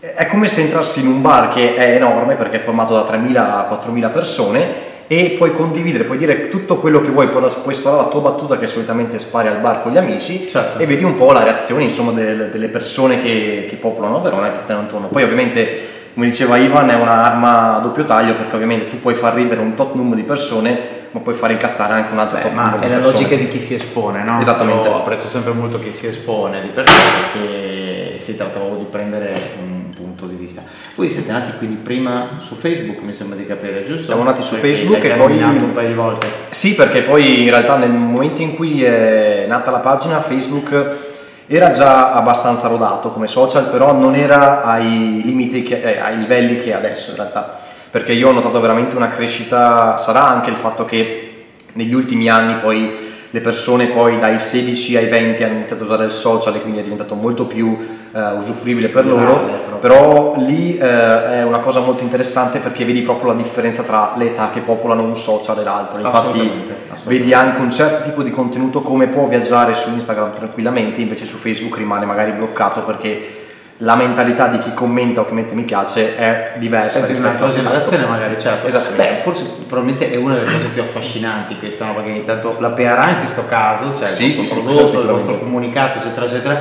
è 0.00 0.26
come 0.26 0.48
se 0.48 0.62
entrassi 0.62 1.00
in 1.00 1.08
un 1.08 1.22
bar 1.22 1.48
che 1.48 1.74
è 1.74 1.94
enorme 1.94 2.36
perché 2.36 2.56
è 2.56 2.60
formato 2.60 2.94
da 2.94 3.02
3.000-4.000 3.02 4.12
persone 4.12 4.86
e 5.10 5.34
puoi 5.38 5.52
condividere, 5.52 6.04
puoi 6.04 6.18
dire 6.18 6.50
tutto 6.50 6.76
quello 6.76 7.00
che 7.00 7.08
vuoi, 7.08 7.28
puoi 7.28 7.74
sparare 7.74 8.02
la 8.02 8.08
tua 8.08 8.20
battuta 8.20 8.58
che 8.58 8.66
solitamente 8.66 9.18
spari 9.18 9.48
al 9.48 9.58
bar 9.58 9.82
con 9.82 9.90
gli 9.90 9.96
amici 9.96 10.46
certo. 10.46 10.78
e 10.78 10.86
vedi 10.86 11.02
un 11.02 11.14
po' 11.14 11.32
la 11.32 11.42
reazione 11.42 11.84
insomma, 11.84 12.12
delle, 12.12 12.50
delle 12.50 12.68
persone 12.68 13.20
che, 13.22 13.66
che, 13.68 13.76
popolano 13.76 14.20
Verona 14.20 14.52
che 14.52 14.58
stanno 14.58 14.82
intorno. 14.82 15.06
Poi 15.06 15.22
ovviamente, 15.22 15.78
come 16.12 16.26
diceva 16.26 16.58
Ivan, 16.58 16.90
è 16.90 16.94
un'arma 16.94 17.76
a 17.76 17.78
doppio 17.80 18.04
taglio 18.04 18.34
perché 18.34 18.54
ovviamente 18.54 18.88
tu 18.88 19.00
puoi 19.00 19.14
far 19.14 19.32
ridere 19.32 19.62
un 19.62 19.74
tot 19.74 19.94
numero 19.94 20.16
di 20.16 20.24
persone 20.24 20.96
ma 21.10 21.20
puoi 21.20 21.34
fare 21.34 21.54
incazzare 21.54 21.94
anche 21.94 22.12
un 22.12 22.18
altro 22.18 22.36
Beh, 22.36 22.42
top 22.42 22.52
ma 22.52 22.80
è 22.80 22.88
la 22.88 22.98
logica 22.98 23.34
di 23.34 23.48
chi 23.48 23.60
si 23.60 23.74
espone, 23.74 24.22
no? 24.24 24.40
Esattamente. 24.40 24.88
Io 24.88 24.96
apprezzo 24.96 25.28
sempre 25.28 25.52
molto 25.54 25.78
chi 25.78 25.90
si 25.90 26.06
espone, 26.06 26.60
di 26.60 26.68
perché 26.68 28.18
si 28.18 28.36
tratta 28.36 28.58
proprio 28.58 28.80
di 28.80 28.86
prendere 28.90 29.40
un 29.58 29.77
punto 29.98 30.26
di 30.26 30.36
vista. 30.36 30.62
Voi 30.94 31.10
siete 31.10 31.32
nati 31.32 31.52
quindi 31.58 31.76
prima 31.76 32.36
su 32.38 32.54
Facebook, 32.54 33.00
mi 33.00 33.12
sembra 33.12 33.36
di 33.36 33.46
capire, 33.46 33.84
giusto? 33.86 34.04
Siamo 34.04 34.22
nati 34.22 34.42
su 34.42 34.54
Perché 34.54 34.74
Facebook 34.74 35.04
e 35.04 35.10
poi- 35.10 35.42
un 35.42 35.72
paio 35.72 35.88
di 35.88 35.94
volte. 35.94 36.28
Sì, 36.50 36.74
perché 36.74 37.02
poi 37.02 37.42
in 37.42 37.50
realtà 37.50 37.76
nel 37.76 37.90
momento 37.90 38.42
in 38.42 38.54
cui 38.54 38.82
è 38.82 39.44
nata 39.48 39.70
la 39.70 39.78
pagina 39.78 40.20
Facebook 40.20 41.06
era 41.46 41.70
già 41.70 42.12
abbastanza 42.12 42.68
rodato 42.68 43.10
come 43.10 43.26
social, 43.26 43.70
però 43.70 43.92
non 43.94 44.14
era 44.14 44.62
ai 44.62 45.22
limiti, 45.24 45.62
che, 45.62 45.80
eh, 45.80 45.98
ai 45.98 46.18
livelli 46.18 46.58
che 46.58 46.70
è 46.70 46.74
adesso 46.74 47.10
in 47.10 47.16
realtà, 47.16 47.58
perché 47.90 48.12
io 48.12 48.28
ho 48.28 48.32
notato 48.32 48.60
veramente 48.60 48.94
una 48.94 49.08
crescita, 49.08 49.96
sarà 49.96 50.26
anche 50.28 50.50
il 50.50 50.56
fatto 50.56 50.84
che 50.84 51.46
negli 51.72 51.94
ultimi 51.94 52.28
anni 52.28 52.56
poi 52.60 53.07
le 53.30 53.40
persone 53.40 53.86
poi 53.86 54.18
dai 54.18 54.38
16 54.38 54.96
ai 54.96 55.06
20 55.06 55.44
hanno 55.44 55.54
iniziato 55.56 55.82
a 55.82 55.86
usare 55.86 56.04
il 56.04 56.10
social 56.10 56.54
e 56.54 56.60
quindi 56.60 56.78
è 56.78 56.82
diventato 56.82 57.14
molto 57.14 57.44
più 57.44 57.76
eh, 58.12 58.32
usufruibile 58.38 58.88
per 58.88 59.06
loro, 59.06 59.50
però 59.80 60.34
lì 60.38 60.76
eh, 60.78 60.80
è 60.80 61.42
una 61.42 61.58
cosa 61.58 61.80
molto 61.80 62.02
interessante 62.02 62.58
perché 62.58 62.84
vedi 62.84 63.02
proprio 63.02 63.32
la 63.32 63.36
differenza 63.36 63.82
tra 63.82 64.14
le 64.16 64.26
età 64.26 64.50
che 64.50 64.60
popolano 64.60 65.02
un 65.02 65.16
social 65.16 65.58
e 65.58 65.62
l'altro. 65.64 66.00
Infatti 66.00 66.16
Assolutamente, 66.16 66.74
assolutamente. 66.90 67.04
vedi 67.04 67.34
anche 67.34 67.60
un 67.60 67.70
certo 67.70 68.08
tipo 68.08 68.22
di 68.22 68.30
contenuto 68.30 68.80
come 68.80 69.08
può 69.08 69.26
viaggiare 69.26 69.74
su 69.74 69.90
Instagram 69.90 70.34
tranquillamente, 70.34 71.02
invece 71.02 71.26
su 71.26 71.36
Facebook 71.36 71.76
rimane 71.76 72.06
magari 72.06 72.32
bloccato 72.32 72.80
perché 72.80 73.37
la 73.78 73.94
mentalità 73.94 74.48
di 74.48 74.58
chi 74.58 74.74
commenta 74.74 75.20
o 75.20 75.24
che 75.24 75.32
mette 75.32 75.54
mi 75.54 75.62
piace 75.62 76.16
è 76.16 76.52
diversa 76.58 77.04
È 77.04 77.06
rispetto 77.06 77.44
a 77.44 77.50
generazione 77.50 78.06
magari, 78.06 78.38
certo. 78.38 78.66
Esattamente. 78.66 79.14
Beh, 79.14 79.20
forse 79.20 79.44
probabilmente 79.68 80.10
è 80.12 80.16
una 80.16 80.34
delle 80.34 80.52
cose 80.52 80.66
più 80.66 80.82
affascinanti 80.82 81.56
questa 81.58 81.84
no? 81.86 81.94
perché 81.94 82.10
intanto 82.10 82.56
la 82.58 82.70
PRA 82.70 83.10
in 83.10 83.18
questo 83.18 83.46
caso, 83.46 83.96
cioè 83.96 84.08
Sì, 84.08 84.26
il 84.26 84.32
sì, 84.32 84.38
vostro 84.38 84.56
sì, 84.56 84.62
prodotto, 84.64 84.82
il 84.82 84.88
sicuramente. 84.88 85.24
vostro 85.24 85.38
comunicato, 85.38 85.98
eccetera, 85.98 86.26
eccetera, 86.26 86.60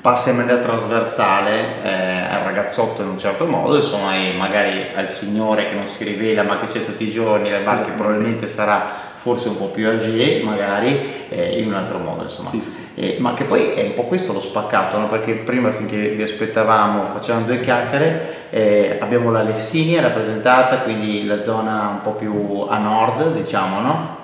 passa 0.00 0.30
in 0.30 0.36
maniera 0.36 0.58
trasversale 0.58 1.82
eh, 1.82 2.34
al 2.34 2.40
ragazzotto 2.44 3.02
in 3.02 3.08
un 3.08 3.18
certo 3.18 3.44
modo, 3.46 3.76
insomma, 3.76 4.14
e 4.16 4.32
magari 4.32 4.86
al 4.94 5.08
signore 5.08 5.68
che 5.68 5.74
non 5.74 5.86
si 5.86 6.04
rivela 6.04 6.42
ma 6.44 6.60
che 6.60 6.66
c'è 6.68 6.84
tutti 6.84 7.06
i 7.06 7.10
giorni, 7.10 7.50
che 7.50 7.60
probabilmente 7.94 8.46
sarà 8.46 9.12
forse 9.24 9.48
un 9.48 9.56
po' 9.56 9.68
più 9.68 9.88
âgé, 9.88 10.42
magari 10.44 11.28
eh, 11.30 11.58
in 11.58 11.68
un 11.68 11.72
altro 11.72 11.96
modo, 11.96 12.24
insomma. 12.24 12.50
Sì, 12.50 12.60
sì. 12.60 12.70
Eh, 12.94 13.16
ma 13.20 13.32
che 13.32 13.44
poi 13.44 13.70
è 13.70 13.82
un 13.82 13.94
po' 13.94 14.02
questo 14.02 14.34
lo 14.34 14.40
spaccato, 14.40 14.98
no? 14.98 15.06
perché 15.06 15.36
prima 15.36 15.70
finché 15.70 16.10
vi 16.10 16.22
aspettavamo, 16.22 17.04
facevamo 17.04 17.46
due 17.46 17.60
chiacchiere, 17.60 18.48
eh, 18.50 18.98
abbiamo 19.00 19.32
la 19.32 19.40
Lessinia 19.40 20.02
rappresentata, 20.02 20.80
quindi 20.80 21.24
la 21.24 21.40
zona 21.40 21.88
un 21.90 22.02
po' 22.02 22.10
più 22.10 22.66
a 22.68 22.76
nord, 22.76 23.32
diciamo, 23.32 23.80
no? 23.80 24.23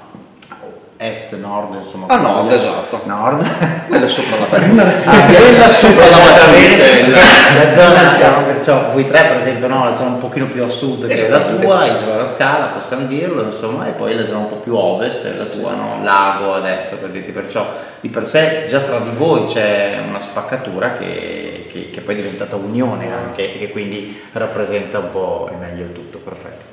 Est, 1.03 1.35
nord, 1.39 1.75
insomma. 1.83 2.05
A 2.09 2.17
come 2.19 2.29
nord, 2.29 2.43
vogliamo. 2.43 2.55
esatto. 2.57 3.01
Nord. 3.07 3.87
Quella 3.89 4.07
sopra 4.07 4.37
la 4.37 4.45
Quella 5.33 5.69
sopra 5.71 6.07
la 6.11 6.19
Matricella. 6.19 7.17
La 7.17 7.73
zona, 7.75 8.13
abbiamo 8.13 8.43
perciò 8.43 8.91
voi 8.93 9.07
tre 9.07 9.25
per 9.25 9.37
esempio, 9.39 9.67
no? 9.67 9.85
la 9.89 9.97
zona 9.97 10.11
un 10.11 10.19
pochino 10.19 10.45
più 10.45 10.63
a 10.63 10.69
sud 10.69 11.07
che 11.07 11.27
è 11.27 11.31
la 11.31 11.41
tua, 11.47 11.87
Isola 11.87 12.13
della 12.13 12.27
Scala, 12.27 12.67
possiamo 12.67 13.07
dirlo, 13.07 13.45
insomma, 13.45 13.89
e 13.89 13.93
poi 13.93 14.15
la 14.15 14.27
zona 14.27 14.41
un 14.41 14.49
po' 14.51 14.57
più 14.57 14.75
ovest, 14.75 15.25
è 15.25 15.35
la 15.39 15.47
tua, 15.47 15.73
no? 15.73 16.01
Lago 16.03 16.53
adesso, 16.53 16.97
per 16.97 17.09
dirti, 17.09 17.31
perciò 17.31 17.67
di 18.01 18.11
per 18.11 18.27
sé 18.27 18.67
già 18.69 18.81
tra 18.81 18.99
di 18.99 19.11
voi 19.17 19.45
c'è 19.45 20.03
una 20.07 20.21
spaccatura 20.21 20.99
che, 20.99 21.67
che- 21.73 21.89
che 21.91 22.01
poi 22.03 22.13
è 22.13 22.17
diventata 22.19 22.57
unione 22.57 23.11
anche 23.11 23.55
e 23.55 23.59
che 23.59 23.69
quindi 23.71 24.21
rappresenta 24.33 24.99
un 24.99 25.09
po' 25.09 25.49
il 25.51 25.57
meglio 25.57 25.85
del 25.85 25.93
tutto, 25.95 26.19
perfetto. 26.19 26.65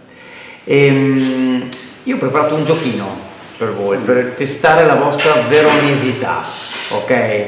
Ehm, 0.65 1.69
io 2.03 2.15
ho 2.15 2.19
preparato 2.19 2.55
un 2.55 2.65
giochino 2.65 3.36
per 3.58 3.74
voi, 3.74 3.98
per 3.98 4.34
testare 4.38 4.86
la 4.86 4.96
vostra 4.96 5.44
veronesità, 5.48 6.44
ok? 6.90 7.46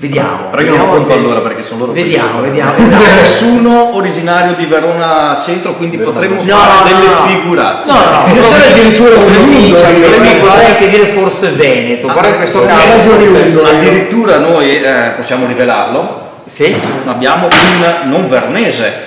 Vediamo. 0.00 0.44
Però 0.50 0.62
io 0.62 0.76
non 0.76 0.88
conto 0.90 1.06
se- 1.06 1.12
allora, 1.14 1.40
perché 1.40 1.62
sono 1.62 1.80
loro 1.80 1.92
Vediamo, 1.92 2.40
vediamo. 2.40 2.70
Non 2.76 2.88
c'è 2.88 2.94
esatto. 2.94 3.14
nessuno 3.20 3.96
originario 3.96 4.54
di 4.54 4.64
Verona 4.66 5.36
Centro, 5.40 5.72
quindi 5.72 5.96
potremmo 5.96 6.40
No, 6.44 6.56
fare 6.56 6.90
no, 6.92 6.96
delle 7.00 7.12
no. 7.12 7.26
figurazioni. 7.26 7.98
No, 7.98 8.26
no, 8.28 8.34
Io 8.34 8.42
sarei 8.42 8.70
addirittura 8.72 9.14
un 9.16 9.24
provincia, 9.32 9.86
potremmo 9.88 10.24
io. 10.30 10.44
fare 10.44 10.64
anche 10.66 10.88
dire 10.88 11.06
forse 11.08 11.48
Veneto, 11.50 12.06
però 12.12 12.28
in 12.28 12.36
questo 12.36 12.64
caso 12.64 13.66
Addirittura 13.74 14.38
noi 14.38 14.70
eh, 14.80 15.12
possiamo 15.16 15.46
rivelarlo, 15.46 16.42
Sì? 16.44 16.78
abbiamo 17.06 17.46
un 17.46 18.10
non 18.10 18.28
vernese. 18.28 19.06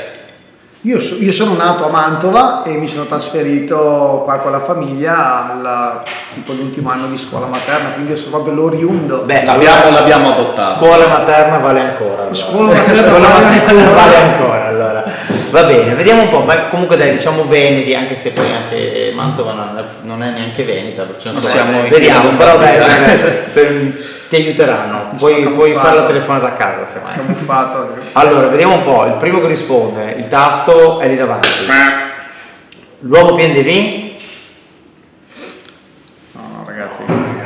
Io, 0.84 1.00
so- 1.00 1.16
io 1.20 1.32
sono 1.32 1.54
nato 1.56 1.86
a 1.86 1.90
Mantova 1.92 2.64
e 2.64 2.72
mi 2.72 2.88
sono 2.88 3.04
trasferito 3.06 4.22
qua 4.26 4.38
con 4.40 4.52
la 4.52 4.62
famiglia 4.62 5.52
al 5.52 6.02
tipo 6.34 6.54
l'ultimo 6.54 6.90
anno 6.90 7.06
di 7.06 7.20
scuola 7.20 7.46
materna, 7.46 7.90
quindi 7.90 8.12
io 8.14 8.18
sono 8.18 8.32
proprio 8.32 8.54
l'oriundo. 8.56 9.20
Beh, 9.20 9.44
L'abbiamo, 9.46 9.92
l'abbiamo 9.92 10.32
adottato. 10.34 10.80
Scuola 10.84 11.08
materna 11.08 11.58
vale 11.60 11.82
ancora. 11.82 12.22
allora. 12.22 12.34
Scuola 12.34 12.68
materna 12.74 12.96
Scuola 12.96 13.28
vale 13.28 13.44
materna 13.46 13.80
ancora. 13.82 14.02
vale 14.02 14.16
ancora, 14.16 14.68
allora. 14.68 15.04
Va 15.52 15.64
bene, 15.66 15.94
vediamo 15.94 16.22
un 16.24 16.30
po', 16.30 16.40
ma 16.40 16.56
comunque 16.70 16.98
dai, 16.98 17.12
diciamo 17.12 17.46
Veneti, 17.46 17.94
anche 17.94 18.16
se 18.16 18.32
poi 18.32 18.46
anche 18.52 19.12
Mantova 19.14 19.52
non 19.52 19.78
è, 19.78 19.84
non 20.02 20.18
neanche 20.18 20.64
Veneta, 20.64 21.04
perciò 21.04 21.30
Ma 21.32 21.38
insomma, 21.40 21.54
siamo 21.64 21.84
in 21.84 21.90
vediamo, 21.90 22.30
però 22.32 22.58
dai, 22.58 22.78
dai, 22.80 23.20
per- 23.54 24.20
ti 24.32 24.38
aiuteranno, 24.38 25.10
puoi, 25.18 25.44
puoi 25.50 25.74
fare 25.74 25.98
la 25.98 26.06
telefonata 26.06 26.48
a 26.48 26.52
casa 26.52 26.86
se 26.86 27.02
mai. 27.04 27.18
camuffato. 27.18 27.96
Allora, 28.14 28.48
vediamo 28.48 28.76
un 28.76 28.82
po', 28.84 29.06
il 29.06 29.16
primo 29.16 29.42
che 29.42 29.48
risponde, 29.48 30.14
il 30.18 30.30
tasto 30.30 31.02
è 31.02 31.10
lì 31.10 31.18
davanti. 31.18 31.50
L'uomo 33.00 33.36
PNDB? 33.36 34.12
No, 36.32 36.42
no, 36.56 36.64
ragazzi. 36.66 37.02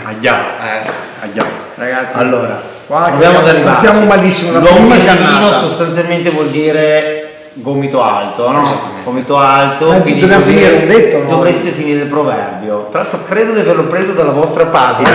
Aia, 0.05 0.35
Eh, 0.61 0.89
aia. 1.23 1.45
Ragazzi, 1.73 2.17
Allora, 2.19 2.61
qua 2.85 3.05
proviamo 3.09 3.39
ad 3.39 3.47
arrivare. 3.47 3.73
partiamo 3.77 4.05
malissimo. 4.05 4.59
L'uomo 4.59 4.87
PNDB 4.87 5.51
sostanzialmente 5.53 6.29
vuol 6.29 6.49
dire 6.49 7.24
gomito 7.55 8.03
alto, 8.03 8.51
no? 8.51 8.79
Gomito 9.03 9.37
alto, 9.37 9.87
Ma 9.89 9.99
quindi 10.01 10.19
dobbiamo 10.19 10.43
dire- 10.45 10.59
finire 10.59 10.81
un 10.81 10.87
detto, 10.87 11.23
no? 11.23 11.29
Dovreste 11.29 11.71
finire 11.71 12.01
il 12.01 12.07
proverbio. 12.07 12.87
Tra 12.91 13.01
l'altro 13.01 13.19
credo 13.27 13.53
di 13.53 13.59
averlo 13.61 13.83
preso 13.83 14.11
dalla 14.11 14.31
vostra 14.31 14.65
pagina. 14.65 15.09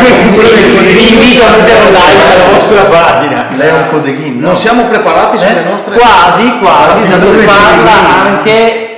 Vi 0.00 1.12
invito 1.12 1.44
a 1.44 1.50
mettere 1.50 1.80
un 1.86 1.92
like 1.92 2.34
alla 2.34 2.52
vostra 2.54 2.82
pagina. 2.82 3.46
Lei 3.56 3.68
è 3.68 3.72
un 3.72 3.88
codeghin, 3.90 4.38
no? 4.38 4.46
non 4.46 4.56
siamo 4.56 4.84
preparati 4.84 5.36
sulle 5.38 5.64
Eh? 5.64 5.68
nostre... 5.68 5.96
Quasi, 5.96 6.58
quasi, 6.58 7.18
dove 7.18 7.44
parla 7.44 7.92
anche 8.26 8.89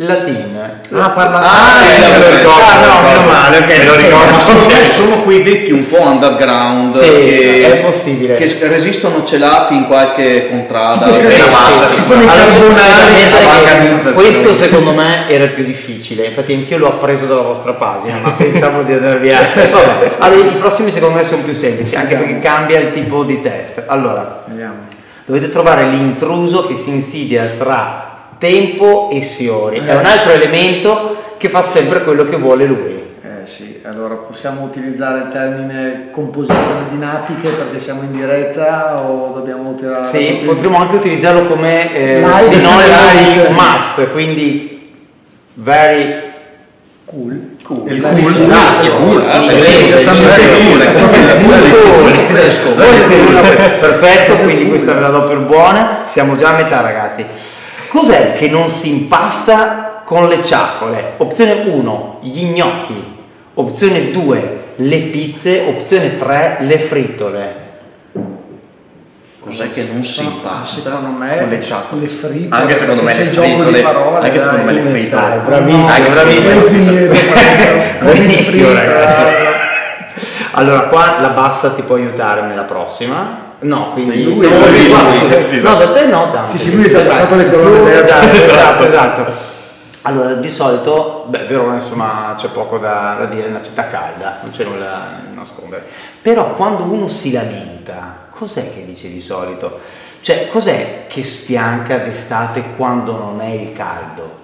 latin. 0.00 0.80
Ah, 0.92 1.10
parla 1.10 1.40
Ah, 1.40 1.82
sì, 1.84 2.00
me 2.00 2.18
lo 2.18 2.36
ricordo. 2.36 2.60
Ah, 2.60 2.86
no, 2.86 3.08
meno 3.08 3.22
male, 3.22 3.58
ok, 3.58 3.78
me 3.78 3.84
lo 3.84 3.96
ricordo. 3.96 4.30
Ma 4.30 4.40
secondo 4.40 4.74
me 4.74 4.84
sono 4.84 5.22
quei 5.22 5.42
detti 5.42 5.72
un 5.72 5.88
po' 5.88 6.00
underground 6.02 6.92
Sì, 6.92 7.08
che, 7.08 7.72
è 7.72 7.76
possibile. 7.78 8.34
che 8.34 8.58
resistono 8.68 9.24
celati 9.24 9.74
in 9.74 9.86
qualche 9.86 10.48
contrada. 10.48 11.06
Sì, 11.06 11.50
massa, 11.50 11.88
sì, 11.88 12.00
sì. 12.06 12.64
organizza, 13.44 14.12
questo 14.12 14.54
secondo 14.54 14.92
me 14.92 15.28
era 15.28 15.44
il 15.44 15.50
più 15.50 15.64
difficile, 15.64 16.26
infatti 16.26 16.52
anch'io 16.52 16.78
l'ho 16.78 16.88
appreso 16.88 17.24
dalla 17.26 17.42
vostra 17.42 17.72
pagina, 17.72 18.18
ma 18.22 18.30
pensavo 18.38 18.82
di 18.82 18.92
andare 18.92 19.18
via. 19.18 19.40
Vabbè, 19.40 20.16
allora, 20.18 20.44
i 20.48 20.54
prossimi 20.58 20.92
secondo 20.92 21.16
me 21.16 21.24
sono 21.24 21.42
più 21.42 21.54
semplici, 21.54 21.96
anche 21.96 22.14
perché 22.16 22.38
cambia 22.38 22.78
il 22.78 22.92
tipo 22.92 23.24
di 23.24 23.40
test. 23.40 23.82
Allora, 23.86 24.44
Vediamo. 24.46 24.86
dovete 25.24 25.50
trovare 25.50 25.86
l'intruso 25.86 26.66
che 26.66 26.76
si 26.76 26.90
insidia 26.90 27.50
tra 27.58 28.07
tempo 28.38 29.08
e 29.10 29.22
siori. 29.22 29.82
È 29.84 29.94
un 29.94 30.04
altro 30.04 30.30
elemento 30.30 31.34
che 31.36 31.48
fa 31.48 31.62
sempre 31.62 32.02
quello 32.02 32.24
che 32.24 32.36
vuole 32.36 32.64
lui. 32.64 33.06
Eh 33.22 33.46
sì, 33.46 33.80
allora 33.84 34.14
possiamo 34.14 34.62
utilizzare 34.62 35.18
il 35.18 35.28
termine 35.30 36.08
composizione 36.10 36.86
dinatiche 36.90 37.48
perché 37.50 37.80
siamo 37.80 38.02
in 38.02 38.12
diretta 38.12 39.00
o 39.00 39.32
dobbiamo 39.34 39.74
tirare 39.74 40.06
Sì, 40.06 40.42
potremmo 40.44 40.78
anche 40.78 40.96
utilizzarlo 40.96 41.46
come 41.46 41.94
eh, 41.94 42.20
Live, 42.20 42.58
sinonimo 42.60 43.46
di 43.46 43.52
must, 43.54 44.10
quindi 44.12 44.92
very 45.54 46.26
cool. 47.04 47.56
Cool. 47.64 47.90
Il 47.90 48.00
Cool. 48.00 48.32
cool. 48.32 48.50
Ah, 48.52 48.82
Io- 48.82 48.96
cool, 48.96 49.20
eh, 49.20 49.54
diciamo, 49.56 50.28
Perfetto, 53.80 54.36
quindi 54.38 54.68
questa 54.68 54.94
ve 54.94 55.00
la 55.00 55.08
do 55.08 55.24
per 55.24 55.38
buona. 55.38 56.02
Siamo 56.04 56.34
già 56.36 56.50
a 56.50 56.56
metà, 56.56 56.80
ragazzi. 56.80 57.24
Cos'è 57.90 58.34
che 58.34 58.48
non 58.48 58.70
si 58.70 58.90
impasta 58.90 60.02
con 60.04 60.28
le 60.28 60.42
ciacole? 60.42 61.14
Opzione 61.18 61.62
1, 61.66 62.18
gli 62.22 62.44
gnocchi. 62.46 63.16
Opzione 63.54 64.10
2, 64.10 64.58
le 64.76 64.98
pizze. 64.98 65.64
Opzione 65.66 66.16
3, 66.16 66.58
le 66.60 66.78
frittole. 66.78 67.66
Cos'è 69.40 69.70
che 69.70 69.88
non 69.90 70.02
si 70.02 70.24
impasta? 70.24 70.80
Secondo 70.82 71.08
me 71.18 71.38
Con 71.38 71.48
le 71.48 71.62
ciacole. 71.62 72.00
le 72.02 72.06
fritte. 72.06 72.54
Anche 72.54 72.74
secondo 72.76 73.02
me 73.02 73.12
c'è 73.12 73.18
le 73.20 73.24
il 73.24 73.30
gioco 73.30 73.46
di 73.46 73.54
frittole- 73.54 73.82
parole. 73.82 74.26
anche 74.26 74.38
secondo 74.38 74.64
me 74.64 74.72
le 74.72 74.82
frittole. 74.82 75.40
bravissimo, 75.46 75.86
Anche 75.86 76.10
bravissimo. 76.10 76.60
me- 76.70 77.98
Benissimo, 78.12 78.72
ragazzi. 78.74 79.46
Allora, 80.52 80.80
qua 80.82 81.18
la 81.20 81.28
bassa 81.30 81.70
ti 81.70 81.82
può 81.82 81.94
aiutare 81.96 82.42
nella 82.42 82.64
prossima. 82.64 83.46
No, 83.60 83.90
quindi 83.92 84.22
Lui, 84.22 84.36
siamo 84.36 84.58
lui, 84.66 84.88
lui, 84.88 85.44
sì, 85.44 85.60
No, 85.60 85.74
da 85.74 85.92
te 85.92 86.06
no 86.06 86.30
tanto. 86.30 86.50
Sì, 86.50 86.58
sì, 86.58 86.76
lui 86.76 86.84
è 86.84 86.90
già 86.90 87.00
passato 87.00 87.34
le 87.34 87.50
colonne. 87.50 87.98
Esatto, 87.98 88.36
esatto, 88.36 88.84
esatto. 88.84 89.46
Allora, 90.02 90.34
di 90.34 90.48
solito, 90.48 91.26
beh, 91.28 91.46
Verona 91.46 91.74
insomma 91.74 92.34
c'è 92.36 92.48
poco 92.48 92.78
da, 92.78 93.16
da 93.18 93.24
dire, 93.26 93.46
è 93.46 93.50
una 93.50 93.60
città 93.60 93.88
calda, 93.88 94.38
non 94.42 94.52
c'è 94.52 94.64
nulla 94.64 94.84
da 94.84 95.08
nascondere. 95.34 95.84
Però 96.22 96.54
quando 96.54 96.84
uno 96.84 97.08
si 97.08 97.32
lamenta, 97.32 98.28
cos'è 98.30 98.72
che 98.72 98.84
dice 98.86 99.10
di 99.10 99.20
solito? 99.20 99.80
Cioè, 100.20 100.48
cos'è 100.48 101.06
che 101.08 101.24
sfianca 101.24 101.98
d'estate 101.98 102.74
quando 102.76 103.12
non 103.12 103.40
è 103.40 103.50
il 103.50 103.72
caldo? 103.72 104.36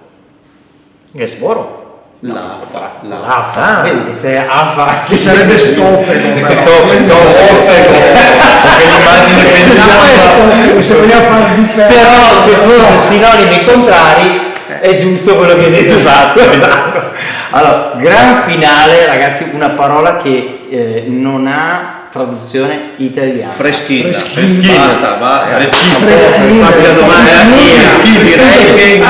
Gasboro. 1.11 1.84
L'AFA. 2.27 2.91
L'AFA, 3.01 3.81
vedi 3.83 4.05
che 4.05 4.19
c'è 4.19 4.45
AFA 4.47 5.03
Che 5.05 5.15
sarebbe 5.15 5.57
stoffe. 5.59 6.19
Stop, 6.55 6.89
stop, 6.89 7.65
perché 7.65 8.85
l'immagine 8.87 9.43
che 9.43 9.63
Questo, 10.73 10.81
se 10.81 10.95
vogliamo 10.95 11.25
fare 11.25 11.53
di 11.53 11.63
Però 11.63 12.41
se 12.41 12.51
fosse 12.51 12.99
sinonimi 13.13 13.65
contrari 13.65 14.53
è 14.79 14.95
giusto 14.95 15.35
quello 15.35 15.55
che 15.55 15.65
hai 15.65 15.71
detto, 15.71 15.95
esatto, 15.95 16.39
esatto. 16.49 17.01
Allora, 17.51 17.91
gran 17.97 18.41
finale, 18.47 19.05
ragazzi, 19.05 19.49
una 19.53 19.69
parola 19.69 20.17
che 20.17 20.65
eh, 20.69 21.03
non 21.07 21.47
ha 21.47 21.94
traduzione 22.19 22.91
italiana. 22.97 23.51
Freschina. 23.51 24.11
Freschina. 24.13 24.85
Basta, 24.85 25.11
basta. 25.19 25.55
Freschina. 25.55 25.95
Freschina. 25.97 26.69
La 26.69 26.91
domanda 26.93 27.29
Freschina. 27.31 27.55
mia. 27.55 28.23
Direi 28.23 28.73
che 28.99 29.03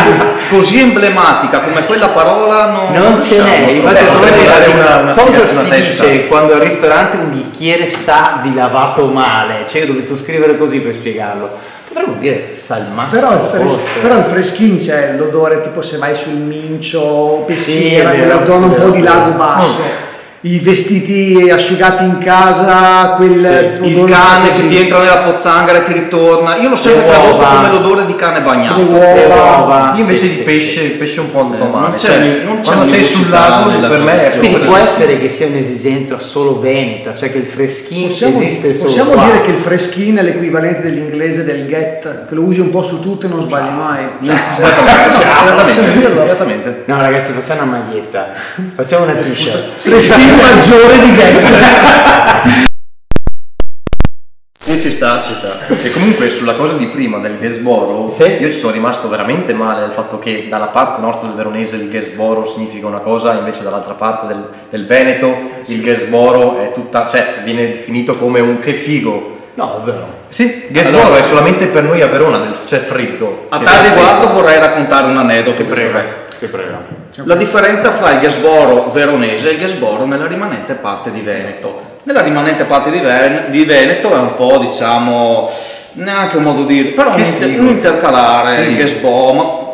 così 0.50 0.80
emblematica 0.80 1.60
come 1.62 1.86
quella 1.86 2.08
parola 2.10 2.66
non, 2.72 2.92
non 2.94 3.22
ce 3.22 3.42
n'è, 3.42 3.58
infatti 3.70 4.06
come 4.06 4.30
dare 4.46 4.68
una- 4.72 4.98
una 5.02 5.12
cosa 5.14 5.46
si 5.46 5.68
testa. 5.70 6.06
dice 6.06 6.28
quando 6.28 6.54
al 6.54 6.62
ristorante 6.62 7.18
un 7.18 7.32
bicchiere 7.32 7.88
sa 7.90 8.40
di 8.42 8.54
lavato 8.54 9.06
male? 9.08 9.66
Cioè, 9.68 9.84
ho 9.84 9.86
dovuto 9.88 10.16
scrivere 10.16 10.58
così 10.58 10.80
per 10.80 10.94
spiegarlo. 10.94 11.50
Potremmo 11.88 12.16
dire 12.20 12.50
salmato. 12.54 13.12
Però 13.16 13.32
il, 13.34 13.40
fres- 13.52 13.80
però 14.02 14.18
il 14.18 14.24
freschin 14.26 14.78
c'è 14.80 15.14
l'odore 15.18 15.62
tipo 15.62 15.82
se 15.84 15.98
vai 15.98 16.16
sul 16.16 16.34
mincio, 16.34 17.44
peschiera, 17.46 18.10
Sì, 18.12 18.16
è 18.16 18.20
quella 18.20 18.46
zona 18.46 18.66
un 18.66 18.74
è 18.74 18.76
po' 18.82 18.90
di 18.90 19.02
lago 19.02 19.32
basso. 19.32 20.14
I 20.46 20.60
vestiti 20.60 21.50
asciugati 21.52 22.04
in 22.04 22.20
casa, 22.20 23.14
quel 23.16 23.80
il 23.82 23.96
odore 23.98 24.12
cane 24.12 24.50
così. 24.50 24.62
che 24.62 24.68
ti 24.68 24.78
entra 24.78 25.00
nella 25.00 25.18
pozzanghera 25.22 25.80
e 25.80 25.84
ti 25.84 25.94
ritorna. 25.94 26.56
Io 26.60 26.70
l'ho 26.70 26.76
sempre 26.76 27.04
tradotto 27.08 27.44
come 27.48 27.70
l'odore 27.72 28.06
di 28.06 28.16
cane 28.16 28.42
bagnato. 28.42 28.78
Le 28.78 28.84
uova. 28.84 29.14
Le 29.16 29.26
uova. 29.26 29.92
Io 29.96 30.02
invece 30.02 30.20
Sì, 30.26 30.28
di 30.30 30.34
sì, 30.36 30.42
pesce, 30.42 30.82
il 30.84 30.92
pesce 30.92 31.18
è 31.18 31.24
un 31.24 31.32
po' 31.32 31.40
andato 31.40 31.64
Eh, 31.64 31.68
male. 31.68 31.82
non 31.88 31.94
c'è- 31.96 32.06
Cioè, 32.08 32.42
non 32.46 32.60
c'è 32.62 32.72
quando 32.74 32.86
sei 32.94 33.04
sul 33.04 33.30
lago 33.32 33.88
per 33.88 34.00
me 34.02 34.24
è. 34.32 34.38
Quindi 34.38 34.58
Sì. 34.58 34.64
può 34.66 34.76
essere 34.76 35.20
che 35.20 35.30
sia 35.30 35.48
un'esigenza 35.48 36.20
solo 36.20 36.60
veneta, 36.60 37.16
cioè 37.16 37.32
che 37.32 37.40
il 37.40 37.48
freschino 37.48 38.10
Possiamo, 38.10 38.40
esiste 38.40 38.74
solo 38.74 38.86
possiamo 38.86 39.12
qua. 39.14 39.24
dire 39.24 39.42
che 39.42 39.50
il 39.50 39.58
freschin 39.58 40.18
è 40.18 40.22
l'equivalente 40.22 40.82
dell'inglese 40.84 41.44
del 41.44 41.66
get, 41.66 42.28
che 42.28 42.36
lo 42.36 42.44
usi 42.44 42.60
un 42.60 42.70
po' 42.70 42.84
su 42.84 43.00
tutto 43.00 43.26
e 43.26 43.30
non 43.30 43.42
sbagli 43.42 43.72
mai. 43.76 44.04
Esattamente, 44.22 45.94
dirlo. 46.00 46.24
esattamente. 46.24 46.84
No 46.86 47.02
ragazzi 47.02 47.32
facciamo 47.32 47.64
una 47.64 47.80
maglietta, 47.80 48.28
facciamo 48.76 49.06
una 49.06 49.14
t-shirt. 49.14 49.70
Freschin 49.78 50.34
maggiore 50.36 51.00
di 51.00 51.16
get. 51.16 52.64
Sì, 54.66 54.80
ci 54.80 54.90
sta, 54.90 55.22
ci 55.22 55.36
sta. 55.36 55.68
E 55.68 55.92
comunque 55.92 56.28
sulla 56.28 56.54
cosa 56.56 56.74
di 56.74 56.88
prima 56.88 57.20
del 57.20 57.38
Gesboro, 57.40 58.10
Sì. 58.10 58.24
io 58.24 58.52
ci 58.52 58.58
sono 58.58 58.72
rimasto 58.72 59.08
veramente 59.08 59.54
male 59.54 59.84
al 59.84 59.92
fatto 59.92 60.18
che 60.18 60.48
dalla 60.50 60.70
parte 60.70 61.02
nostra 61.02 61.28
del 61.28 61.36
veronese 61.38 61.76
il 61.76 61.92
Gesboro 61.92 62.46
significa 62.46 62.88
una 62.88 62.98
cosa, 62.98 63.34
invece 63.34 63.62
dall'altra 63.62 63.94
parte 63.94 64.26
del, 64.26 64.50
del 64.72 64.88
Veneto 64.88 65.38
il 65.68 65.84
Gesboro 65.84 66.58
è 66.64 66.72
tutta, 66.72 67.06
cioè 67.06 67.42
viene 67.44 67.68
definito 67.68 68.14
come 68.18 68.40
un 68.40 68.58
che 68.58 68.74
figo. 68.74 69.38
No, 69.54 69.82
è 69.82 69.86
vero. 69.86 70.08
Sì, 70.30 70.66
Gesboro 70.70 71.04
Allora- 71.04 71.20
è 71.20 71.24
solamente 71.24 71.68
per 71.68 71.84
noi 71.84 72.02
a 72.02 72.08
Verona, 72.08 72.42
c'è 72.66 72.80
freddo. 72.80 73.46
A 73.50 73.60
tal 73.60 73.84
riguardo 73.88 74.30
vorrei 74.34 74.58
raccontare 74.58 75.06
un 75.06 75.18
aneddoto. 75.18 75.64
Che 75.64 75.92
è. 75.92 76.06
che 76.40 76.48
prego. 76.48 76.95
La 77.24 77.36
differenza 77.36 77.92
fra 77.92 78.12
il 78.12 78.20
Gasboro 78.20 78.90
veronese 78.92 79.50
e 79.50 79.54
il 79.54 79.60
Gasboro 79.60 80.06
nella 80.06 80.28
rimanente 80.28 80.74
parte 80.74 81.12
di 81.12 81.22
Veneto. 81.22 81.94
Nella 82.04 82.22
rimanente 82.22 82.66
parte 82.66 82.92
di, 82.92 83.00
Ven- 83.00 83.46
di 83.50 83.64
Veneto 83.64 84.14
è 84.14 84.18
un 84.18 84.36
po', 84.36 84.58
diciamo, 84.58 85.50
neanche 85.94 86.36
un 86.36 86.44
modo 86.44 86.66
di 86.66 86.76
dire, 86.76 86.90
però 86.90 87.16
un, 87.16 87.68
intercalare, 87.68 88.64
Sì. 88.64 88.70
il 88.72 88.76
Gasboro, 88.76 89.34
ma 89.34 89.74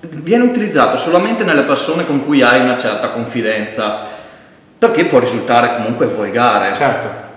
viene 0.00 0.44
utilizzato 0.44 0.96
solamente 0.96 1.44
nelle 1.44 1.62
persone 1.62 2.04
con 2.04 2.24
cui 2.24 2.42
hai 2.42 2.60
una 2.60 2.76
certa 2.76 3.10
confidenza, 3.10 4.06
perché 4.76 5.04
può 5.04 5.20
risultare 5.20 5.76
comunque 5.76 6.06
volgare. 6.06 6.74
Certo. 6.74 7.28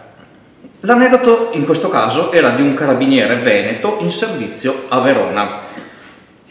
L'aneddoto 0.79 1.49
in 1.53 1.63
questo 1.63 1.89
caso 1.89 2.31
era 2.31 2.49
di 2.49 2.61
un 2.63 2.73
carabiniere 2.73 3.35
veneto 3.35 3.97
in 3.99 4.09
servizio 4.09 4.85
a 4.89 4.99
Verona 4.99 5.55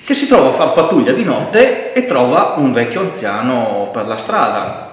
che 0.05 0.15
si 0.15 0.27
trova 0.27 0.49
a 0.49 0.53
far 0.53 0.73
pattuglia 0.73 1.13
di 1.13 1.25
notte 1.25 1.93
e 1.93 2.07
trova 2.07 2.55
un 2.57 2.73
vecchio 2.73 3.01
anziano 3.01 3.91
per 3.93 4.07
la 4.07 4.17
strada. 4.17 4.91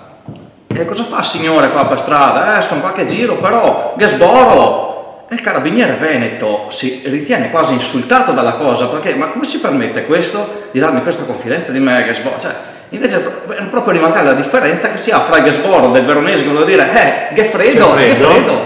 E 0.67 0.85
cosa 0.85 1.03
fa 1.03 1.23
signore 1.23 1.71
qua 1.71 1.87
per 1.87 1.97
strada? 1.97 2.57
Eh, 2.57 2.61
sono 2.61 2.81
qualche 2.81 3.05
giro, 3.05 3.35
però 3.35 3.95
Gasboro! 3.97 5.25
E 5.29 5.35
il 5.35 5.41
carabiniere 5.41 5.93
veneto 5.93 6.65
si 6.69 7.01
ritiene 7.05 7.51
quasi 7.51 7.73
insultato 7.73 8.31
dalla 8.31 8.53
cosa 8.53 8.87
perché 8.87 9.13
ma 9.13 9.27
come 9.27 9.45
si 9.45 9.59
permette 9.59 10.05
questo 10.05 10.69
di 10.71 10.79
darmi 10.79 11.01
questa 11.03 11.23
confidenza 11.23 11.71
di 11.71 11.79
me 11.79 12.03
Gasboro? 12.03 12.39
Cioè, 12.39 12.51
invece 12.89 13.23
è 13.47 13.65
proprio 13.65 13.93
rimarcare 13.93 14.25
la 14.25 14.33
differenza 14.33 14.89
che 14.89 14.97
si 14.97 15.11
ha 15.11 15.19
fra 15.19 15.37
il 15.37 15.43
Gasboro 15.43 15.89
del 15.89 16.05
veronese 16.05 16.43
che 16.43 16.49
vuol 16.49 16.65
dire 16.65 16.89
eh, 16.91 17.33
che 17.33 17.45
freddo, 17.45 17.93
Che 17.95 18.09
che 18.09 18.15
freddo. 18.15 18.61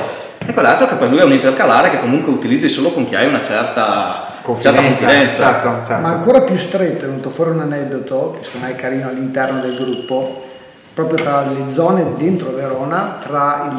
E 0.45 0.53
quell'altro 0.53 0.87
che 0.87 0.95
per 0.95 1.09
lui 1.09 1.19
è 1.19 1.23
un 1.23 1.31
intercalare 1.31 1.89
che 1.89 1.99
comunque 1.99 2.33
utilizzi 2.33 2.67
solo 2.67 2.91
con 2.91 3.07
chi 3.07 3.15
hai 3.15 3.27
una 3.27 3.41
certa 3.41 4.32
certa 4.59 4.81
confidenza. 4.81 5.43
Certo, 5.61 5.85
certo. 5.85 6.01
Ma 6.01 6.09
ancora 6.09 6.41
più 6.41 6.55
stretto 6.57 7.05
è 7.05 7.07
venuto 7.07 7.29
fuori 7.29 7.51
un 7.51 7.61
aneddoto 7.61 8.35
che 8.37 8.43
secondo 8.43 8.67
me 8.67 8.73
è 8.73 8.75
carino 8.75 9.07
all'interno 9.07 9.59
del 9.59 9.75
gruppo, 9.75 10.41
proprio 10.93 11.23
tra 11.23 11.41
le 11.45 11.73
zone 11.73 12.05
dentro 12.17 12.51
Verona, 12.51 13.17
tra 13.23 13.69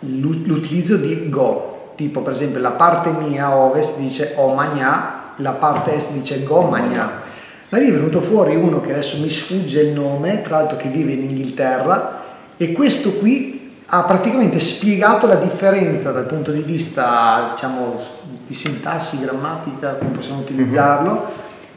il- 0.00 0.20
l'u- 0.20 0.42
l'utilizzo 0.46 0.96
di 0.96 1.28
go, 1.28 1.92
tipo 1.96 2.20
per 2.20 2.32
esempio 2.32 2.60
la 2.60 2.70
parte 2.72 3.10
mia 3.10 3.54
ovest 3.54 3.96
dice 3.98 4.32
o 4.36 4.52
magna, 4.54 5.32
la 5.36 5.52
parte 5.52 5.94
est 5.94 6.10
dice 6.10 6.42
go 6.42 6.62
magna. 6.62 7.20
Da 7.68 7.78
lì 7.78 7.88
è 7.88 7.92
venuto 7.92 8.20
fuori 8.20 8.54
uno 8.54 8.80
che 8.82 8.92
adesso 8.92 9.18
mi 9.18 9.30
sfugge 9.30 9.80
il 9.80 9.92
nome, 9.94 10.42
tra 10.42 10.58
l'altro 10.58 10.76
che 10.76 10.88
vive 10.88 11.12
in 11.12 11.22
Inghilterra, 11.22 12.20
e 12.58 12.72
questo 12.72 13.12
qui 13.14 13.61
ha 13.94 14.04
praticamente 14.04 14.58
spiegato 14.58 15.26
la 15.26 15.34
differenza 15.34 16.12
dal 16.12 16.24
punto 16.24 16.50
di 16.50 16.62
vista, 16.62 17.50
diciamo, 17.52 18.00
di 18.46 18.54
sintassi, 18.54 19.18
grammatica, 19.20 19.96
come 19.96 20.12
possiamo 20.12 20.40
utilizzarlo, 20.40 21.26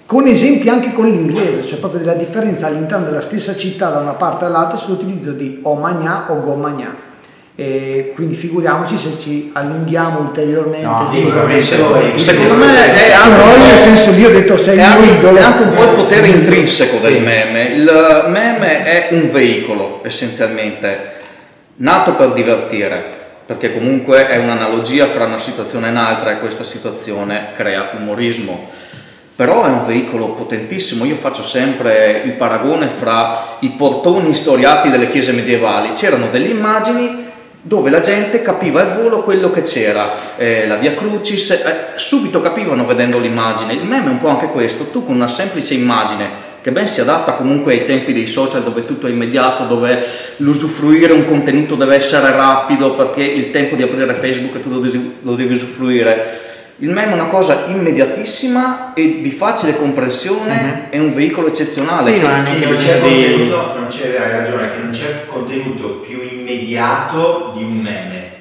con 0.06 0.26
esempi 0.26 0.70
anche 0.70 0.94
con 0.94 1.10
l'inglese, 1.10 1.66
cioè 1.66 1.78
proprio 1.78 2.00
della 2.00 2.14
differenza 2.14 2.68
all'interno 2.68 3.04
della 3.04 3.20
stessa 3.20 3.54
città 3.54 3.90
da 3.90 4.00
una 4.00 4.14
parte 4.14 4.46
all'altra 4.46 4.78
sull'utilizzo 4.78 5.32
di 5.32 5.60
o 5.64 5.76
magna 5.76 6.32
o 6.32 6.40
go 6.40 6.54
magna. 6.56 6.96
E 7.54 8.14
quindi 8.16 8.36
figuriamoci 8.36 8.98
se 8.98 9.20
ci 9.20 9.50
allunghiamo 9.54 10.20
ulteriormente. 10.22 10.86
No, 10.86 11.10
di-. 11.12 11.60
Secondo 11.60 12.56
me 12.56 12.96
è 12.96 13.12
anche, 13.12 13.36
Però 13.36 13.58
io 13.58 13.66
nel 13.66 13.78
senso 13.78 14.12
lì 14.12 14.24
ho 14.24 14.32
detto 14.32 14.58
sei 14.58 14.78
è 14.78 14.82
anche- 14.84 15.12
idolo. 15.12 15.38
è 15.38 15.42
anche 15.42 15.64
un 15.64 15.74
po' 15.74 15.84
il 15.84 15.90
potere 15.96 16.28
intrinseco 16.28 16.98
del 17.06 17.22
meme. 17.22 17.64
Il 17.64 18.26
meme 18.30 18.84
è 18.86 19.08
un 19.12 19.30
veicolo 19.32 20.00
essenzialmente, 20.04 21.12
nato 21.78 22.14
per 22.14 22.32
divertire, 22.32 23.10
perché 23.46 23.74
comunque 23.74 24.28
è 24.28 24.38
un'analogia 24.38 25.08
fra 25.08 25.26
una 25.26 25.38
situazione 25.38 25.88
e 25.88 25.92
un'altra 25.92 26.32
e 26.32 26.40
questa 26.40 26.64
situazione 26.64 27.50
crea 27.56 27.92
umorismo. 27.98 28.70
Però 29.36 29.66
è 29.66 29.68
un 29.68 29.86
veicolo 29.86 30.28
potentissimo, 30.30 31.04
io 31.04 31.16
faccio 31.16 31.44
sempre 31.44 32.22
il 32.24 32.34
paragone 32.34 32.88
fra 32.88 33.58
i 33.60 33.70
portoni 33.70 34.34
storiati 34.34 34.90
delle 34.90 35.10
chiese 35.10 35.34
medievali, 35.34 35.92
c'erano 35.92 36.28
delle 36.32 36.48
immagini 36.48 37.24
dove 37.62 37.90
la 37.90 38.00
gente 38.00 38.42
capiva 38.42 38.82
al 38.82 38.96
volo 38.96 39.24
quello 39.24 39.52
che 39.52 39.64
c'era, 39.64 40.38
eh, 40.38 40.68
la 40.68 40.76
via 40.76 40.94
Crucis, 40.94 41.50
eh, 41.50 41.88
subito 41.96 42.40
capivano 42.40 42.86
vedendo 42.86 43.18
l'immagine. 43.18 43.74
Il 43.74 43.84
meme 43.84 44.06
è 44.06 44.12
un 44.12 44.20
po' 44.20 44.30
anche 44.30 44.46
questo, 44.48 44.86
tu 44.86 45.04
con 45.04 45.16
una 45.16 45.28
semplice 45.28 45.74
immagine 45.74 46.45
che 46.66 46.72
ben 46.72 46.88
si 46.88 47.00
adatta 47.00 47.34
comunque 47.34 47.74
ai 47.74 47.86
tempi 47.86 48.12
dei 48.12 48.26
social 48.26 48.64
dove 48.64 48.86
tutto 48.86 49.06
è 49.06 49.12
immediato, 49.12 49.66
dove 49.66 50.04
l'usufruire 50.38 51.14
un 51.14 51.26
contenuto 51.26 51.76
deve 51.76 51.94
essere 51.94 52.32
rapido 52.32 52.96
perché 52.96 53.22
il 53.22 53.52
tempo 53.52 53.76
di 53.76 53.84
aprire 53.84 54.16
Facebook 54.16 54.60
tu 54.62 54.72
lo 54.72 54.80
devi, 54.80 55.18
lo 55.22 55.36
devi 55.36 55.54
usufruire. 55.54 56.40
Il 56.78 56.90
meme 56.90 57.12
è 57.12 57.14
una 57.14 57.28
cosa 57.28 57.66
immediatissima 57.68 58.96
e 58.96 59.22
di 59.22 59.30
facile 59.30 59.78
comprensione, 59.78 60.88
è 60.90 60.98
un 60.98 61.14
veicolo 61.14 61.50
eccezionale. 61.50 62.14
Sì, 62.14 62.20
non 62.20 62.44
Sì, 62.44 62.60
non 62.66 62.76
c'è 62.78 63.00
contenuto, 63.00 63.74
non 63.76 63.88
c'è, 63.88 64.18
hai 64.20 64.32
ragione, 64.32 64.72
che 64.72 64.78
non 64.82 64.90
c'è 64.90 65.26
contenuto 65.28 65.88
più 66.00 66.20
immediato 66.20 67.54
di 67.56 67.64
un 67.64 67.78
meme, 67.78 68.32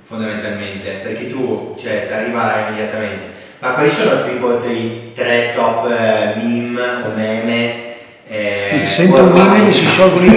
fondamentalmente, 0.00 1.00
perché 1.02 1.28
tu, 1.28 1.74
cioè, 1.76 2.04
ti 2.06 2.12
arriva 2.12 2.68
immediatamente. 2.68 3.33
Ma 3.64 3.70
quali 3.70 3.90
sono 3.90 4.20
tipo 4.20 4.58
i 4.66 5.12
tre 5.14 5.52
top 5.56 5.90
eh, 5.90 6.34
meme 6.36 6.80
o 7.06 7.12
meme? 7.16 7.82
Eh, 8.28 8.74
Se 8.80 8.86
sento 8.86 9.22
un 9.22 9.32
meme 9.32 9.60
mi 9.60 9.72
si 9.72 9.86
sciolgono 9.86 10.26
i 10.26 10.28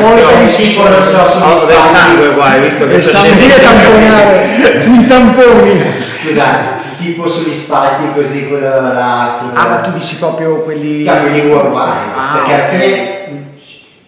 volta 0.00 0.36
mi 0.40 0.48
si 0.48 0.62
tipo, 0.70 0.88
non 0.88 1.00
so, 1.00 1.28
sugli 1.28 1.42
Oh, 1.44 1.66
del 1.66 1.76
sangue 1.80 2.34
qua, 2.34 2.44
hai 2.46 2.60
visto 2.62 2.88
che 2.88 3.00
sangue 3.00 3.54
a 3.54 3.58
tamponare, 3.60 4.82
mi 4.86 5.06
tamponi. 5.06 5.80
Scusa, 6.24 6.74
tipo 6.98 7.28
sugli 7.28 7.54
spalti 7.54 8.02
così, 8.12 8.48
quello 8.48 8.68
là, 8.68 9.32
sì, 9.38 9.44
Ah, 9.54 9.68
ma 9.68 9.76
tu 9.76 9.92
dici 9.92 10.16
proprio 10.16 10.62
quelli... 10.62 11.04
Cioè, 11.04 11.20
quelli 11.20 11.40
worldwide, 11.40 12.16
Ah, 12.16 12.32
perché 12.34 12.54
alla 12.54 12.66
fine 12.66 13.44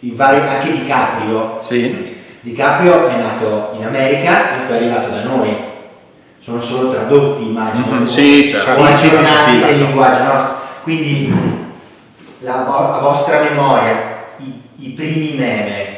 i 0.00 0.12
vari, 0.16 0.40
anche 0.48 0.72
DiCaprio, 0.72 1.58
Sì. 1.60 2.14
DiCaprio 2.40 3.06
è 3.06 3.14
nato 3.14 3.76
in 3.78 3.86
America 3.86 4.30
e 4.30 4.66
poi 4.66 4.74
è 4.74 4.80
arrivato 4.80 5.10
da 5.10 5.22
noi. 5.22 5.74
Sono 6.46 6.60
solo 6.60 6.90
tradotti, 6.90 7.42
immagino. 7.42 7.86
Mm-hmm. 7.90 8.04
Sì, 8.04 8.48
certo. 8.48 8.70
Sono 8.70 8.94
sì, 8.94 9.08
sì, 9.08 9.16
sì, 9.16 9.58
nel 9.64 9.78
linguaggio, 9.78 10.22
no? 10.22 10.54
Quindi 10.84 11.34
la, 12.38 12.58
la 12.58 12.98
vostra 13.02 13.40
memoria, 13.42 14.26
i, 14.36 14.62
i 14.76 14.88
primi 14.90 15.34
meme, 15.34 15.95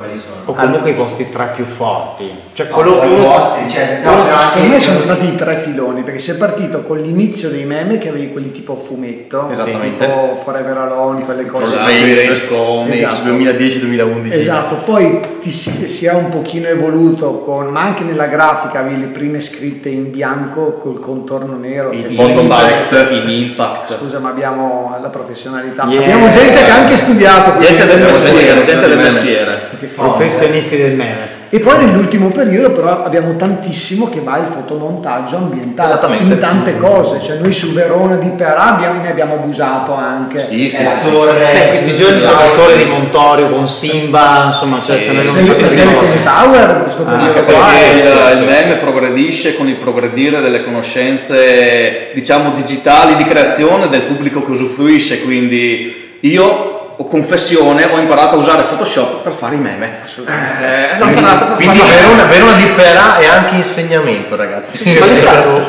quali 0.00 0.16
sono? 0.16 0.36
O 0.46 0.54
comunque 0.54 0.90
i 0.90 0.94
vostri 0.94 1.28
tre 1.28 1.50
più 1.54 1.66
forti. 1.66 2.24
Cioè 2.54 2.68
quello 2.68 3.02
uno- 3.02 3.16
vostri, 3.28 3.68
cioè, 3.70 4.00
no, 4.02 4.18
secondo 4.18 4.68
me 4.68 4.80
sono 4.80 5.00
stati 5.00 5.26
i 5.26 5.34
tre 5.36 5.56
filoni 5.56 6.00
perché 6.02 6.18
si 6.18 6.30
è 6.30 6.34
partito 6.36 6.80
con 6.82 6.98
l'inizio 6.98 7.50
dei 7.50 7.64
meme 7.66 7.98
che 7.98 8.08
avevi 8.08 8.32
quelli 8.32 8.50
tipo 8.50 8.76
fumetto, 8.82 9.48
Esattamente. 9.50 10.06
tipo 10.06 10.34
Forever 10.42 10.76
Alone, 10.78 11.24
quelle 11.24 11.44
cose. 11.44 11.64
Esatto, 11.74 11.90
i 11.90 12.14
Rage 12.26 12.48
Comics, 12.48 12.96
Esatto. 12.96 13.28
2010-2011. 13.28 14.32
Esatto, 14.32 14.74
poi 14.86 15.20
ti 15.40 15.50
si, 15.50 15.70
si 15.88 16.06
è 16.06 16.12
un 16.14 16.30
pochino 16.30 16.68
evoluto 16.68 17.40
con, 17.40 17.66
ma 17.66 17.82
anche 17.82 18.02
nella 18.02 18.26
grafica 18.26 18.80
avevi 18.80 19.00
le 19.00 19.06
prime 19.08 19.40
scritte 19.40 19.88
in 19.90 20.10
bianco 20.10 20.74
col 20.78 20.98
contorno 20.98 21.56
nero. 21.58 21.90
che 21.90 22.08
bottom 22.14 22.36
sembra- 22.38 22.58
text. 22.68 23.06
in 23.10 23.28
impact. 23.28 23.96
Scusa, 23.98 24.18
ma 24.18 24.30
abbiamo 24.30 24.96
la 25.00 25.08
professionalità. 25.08 25.84
Yeah. 25.88 26.00
Abbiamo 26.02 26.28
gente 26.30 26.62
che 26.64 26.70
ha 26.70 26.76
anche 26.76 26.96
studiato. 26.96 27.58
Gente 27.58 27.86
del 27.86 28.00
mestiere, 28.00 28.62
gente 28.62 28.88
del 28.88 28.98
mestiere. 28.98 29.68
che 29.78 29.86
fa- 29.86 29.89
professionisti 29.94 30.76
del 30.76 30.92
meme. 30.92 31.38
E 31.52 31.58
poi 31.58 31.84
nell'ultimo 31.84 32.28
periodo 32.28 32.70
però 32.70 33.02
abbiamo 33.02 33.34
tantissimo 33.34 34.08
che 34.08 34.20
va 34.20 34.36
il 34.36 34.46
fotomontaggio 34.52 35.36
ambientale 35.36 36.18
in 36.18 36.38
tante 36.38 36.76
cose, 36.78 37.20
cioè 37.20 37.38
noi 37.38 37.52
su 37.52 37.72
Verona 37.72 38.14
di 38.14 38.28
Perà 38.28 38.78
ne 39.02 39.10
abbiamo 39.10 39.34
abusato 39.34 39.92
anche. 39.92 40.38
Sì, 40.38 40.70
sì, 40.70 40.80
la 40.84 40.90
sì, 40.90 41.00
sì. 41.00 41.10
torre. 41.10 41.52
Eh, 41.52 41.68
questi 41.70 41.96
giorni 41.96 42.20
c'è 42.20 42.30
la 42.30 42.50
torre 42.54 42.76
di 42.76 42.84
Montorio 42.84 43.48
con 43.48 43.68
Simba, 43.68 44.44
insomma, 44.46 44.78
Sì, 44.78 44.92
cioè, 44.92 44.98
sì, 45.00 45.10
Nel 45.10 45.26
sì, 45.26 45.46
tutti 45.46 45.66
sì, 45.66 45.82
nuovi. 45.82 46.22
Tower 46.22 46.76
in 46.76 46.82
questo 46.84 47.02
Ah, 47.02 47.04
periodo 47.06 47.26
Anche 47.26 47.40
sì, 47.40 47.50
qua 47.50 47.64
perché 47.64 47.84
sì, 47.84 47.96
il, 47.96 48.02
sì, 48.02 48.30
il 48.30 48.38
sì. 48.38 48.44
meme 48.44 48.74
progredisce 48.76 49.56
con 49.56 49.68
il 49.68 49.74
progredire 49.74 50.40
delle 50.40 50.62
conoscenze, 50.62 52.10
diciamo, 52.14 52.52
digitali 52.54 53.16
di 53.16 53.24
creazione 53.24 53.88
del 53.88 54.02
pubblico 54.02 54.44
che 54.44 54.50
usufruisce, 54.52 55.20
quindi 55.22 56.16
io, 56.20 56.79
ho 57.00 57.06
confessione, 57.06 57.86
ho 57.86 57.98
imparato 57.98 58.36
a 58.36 58.38
usare 58.38 58.62
Photoshop 58.64 59.22
per 59.22 59.32
fare 59.32 59.54
i 59.54 59.58
meme. 59.58 60.00
Eh, 60.04 60.98
l'ho 60.98 61.06
imparato 61.06 61.46
per 61.46 61.54
Quindi 61.56 61.78
fare. 61.78 61.94
Verona, 61.94 62.24
Verona 62.24 62.52
di 62.52 62.64
Pera 62.76 63.18
è 63.18 63.26
anche 63.26 63.54
insegnamento, 63.54 64.36
ragazzi. 64.36 64.82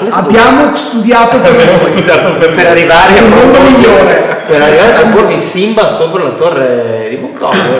abbiamo 0.10 0.76
studiato 0.76 1.40
per 1.40 1.54
voi. 1.54 2.02
per 2.54 2.68
arrivare 2.68 3.16
È 3.16 3.22
un 3.22 3.30
mondo 3.30 3.60
migliore. 3.62 4.42
per 4.46 4.62
arrivare 4.62 4.96
a 4.96 5.08
porre 5.08 5.38
Simba 5.38 5.94
sopra 5.96 6.22
la 6.24 6.32
torre 6.32 7.08
di 7.10 7.16
Montorio. 7.16 7.80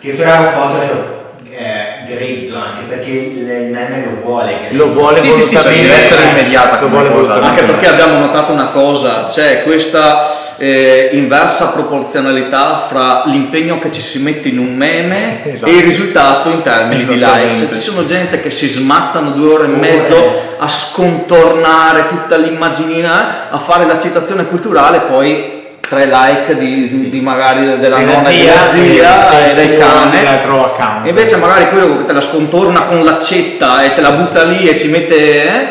Che 0.00 0.12
però 0.12 0.32
è 0.32 0.38
un 0.38 0.52
Photoshop 0.54 1.23
eh, 1.64 2.04
grezzo 2.04 2.56
anche 2.58 2.82
perché 2.86 3.08
il, 3.10 3.70
meme 3.70 4.04
lo 4.04 4.20
vuole. 4.22 4.58
grezzo. 4.58 4.76
Lo 4.84 4.92
vuole 4.92 5.18
Sì, 5.18 5.30
sì, 5.32 5.42
sì, 5.42 5.56
sì, 5.56 5.68
deve 5.80 5.94
essere 5.94 6.28
immediata 6.28 6.80
Lo 6.80 6.88
vuole 6.88 7.10
cosa. 7.10 7.34
Anche 7.40 7.64
perché 7.64 7.88
abbiamo 7.88 8.18
notato 8.18 8.52
una 8.52 8.66
cosa, 8.66 9.24
c'è 9.26 9.62
questa 9.62 10.30
eh, 10.58 11.08
inversa 11.12 11.70
proporzionalità 11.70 12.84
fra 12.86 13.22
l'impegno 13.26 13.78
che 13.78 13.90
ci 13.90 14.02
si 14.02 14.18
mette 14.20 14.48
in 14.48 14.58
un 14.58 14.74
meme 14.74 15.42
Esatto. 15.54 15.72
e 15.72 15.76
il 15.76 15.82
risultato 15.82 16.50
in 16.50 16.60
termini 16.60 17.02
di 17.06 17.16
likes. 17.16 17.68
Ci 17.72 17.78
sono 17.80 18.04
gente 18.04 18.40
che 18.42 18.50
si 18.50 18.68
smazzano 18.68 19.30
due 19.30 19.54
ore 19.54 19.64
e 19.64 19.68
mezzo 19.68 20.42
a 20.58 20.68
scontornare 20.68 22.08
tutta 22.08 22.36
l'immaginina, 22.36 23.48
a 23.50 23.58
fare 23.58 23.86
la 23.86 23.98
citazione 23.98 24.44
culturale, 24.44 25.00
poi 25.00 25.53
tre 25.88 26.06
like 26.06 26.56
di, 26.56 27.08
di 27.10 27.20
magari 27.20 27.64
della 27.78 27.96
Della 27.98 27.98
nonna 28.14 28.28
e 28.28 28.32
zia, 28.32 28.52
della 28.52 28.70
zia 28.70 29.52
del 29.54 29.54
e 29.54 29.54
del 29.54 29.78
cane. 29.78 31.04
E 31.04 31.08
invece 31.08 31.36
magari 31.36 31.68
quello 31.68 31.96
che 31.98 32.04
te 32.06 32.12
la 32.12 32.20
scontorna 32.20 32.82
con 32.82 33.02
l'accetta 33.04 33.82
e 33.84 33.92
te 33.94 34.00
la 34.00 34.12
butta 34.12 34.44
lì 34.44 34.68
e 34.68 34.76
ci 34.76 34.88
mette 34.90 35.14
eh, 35.44 35.66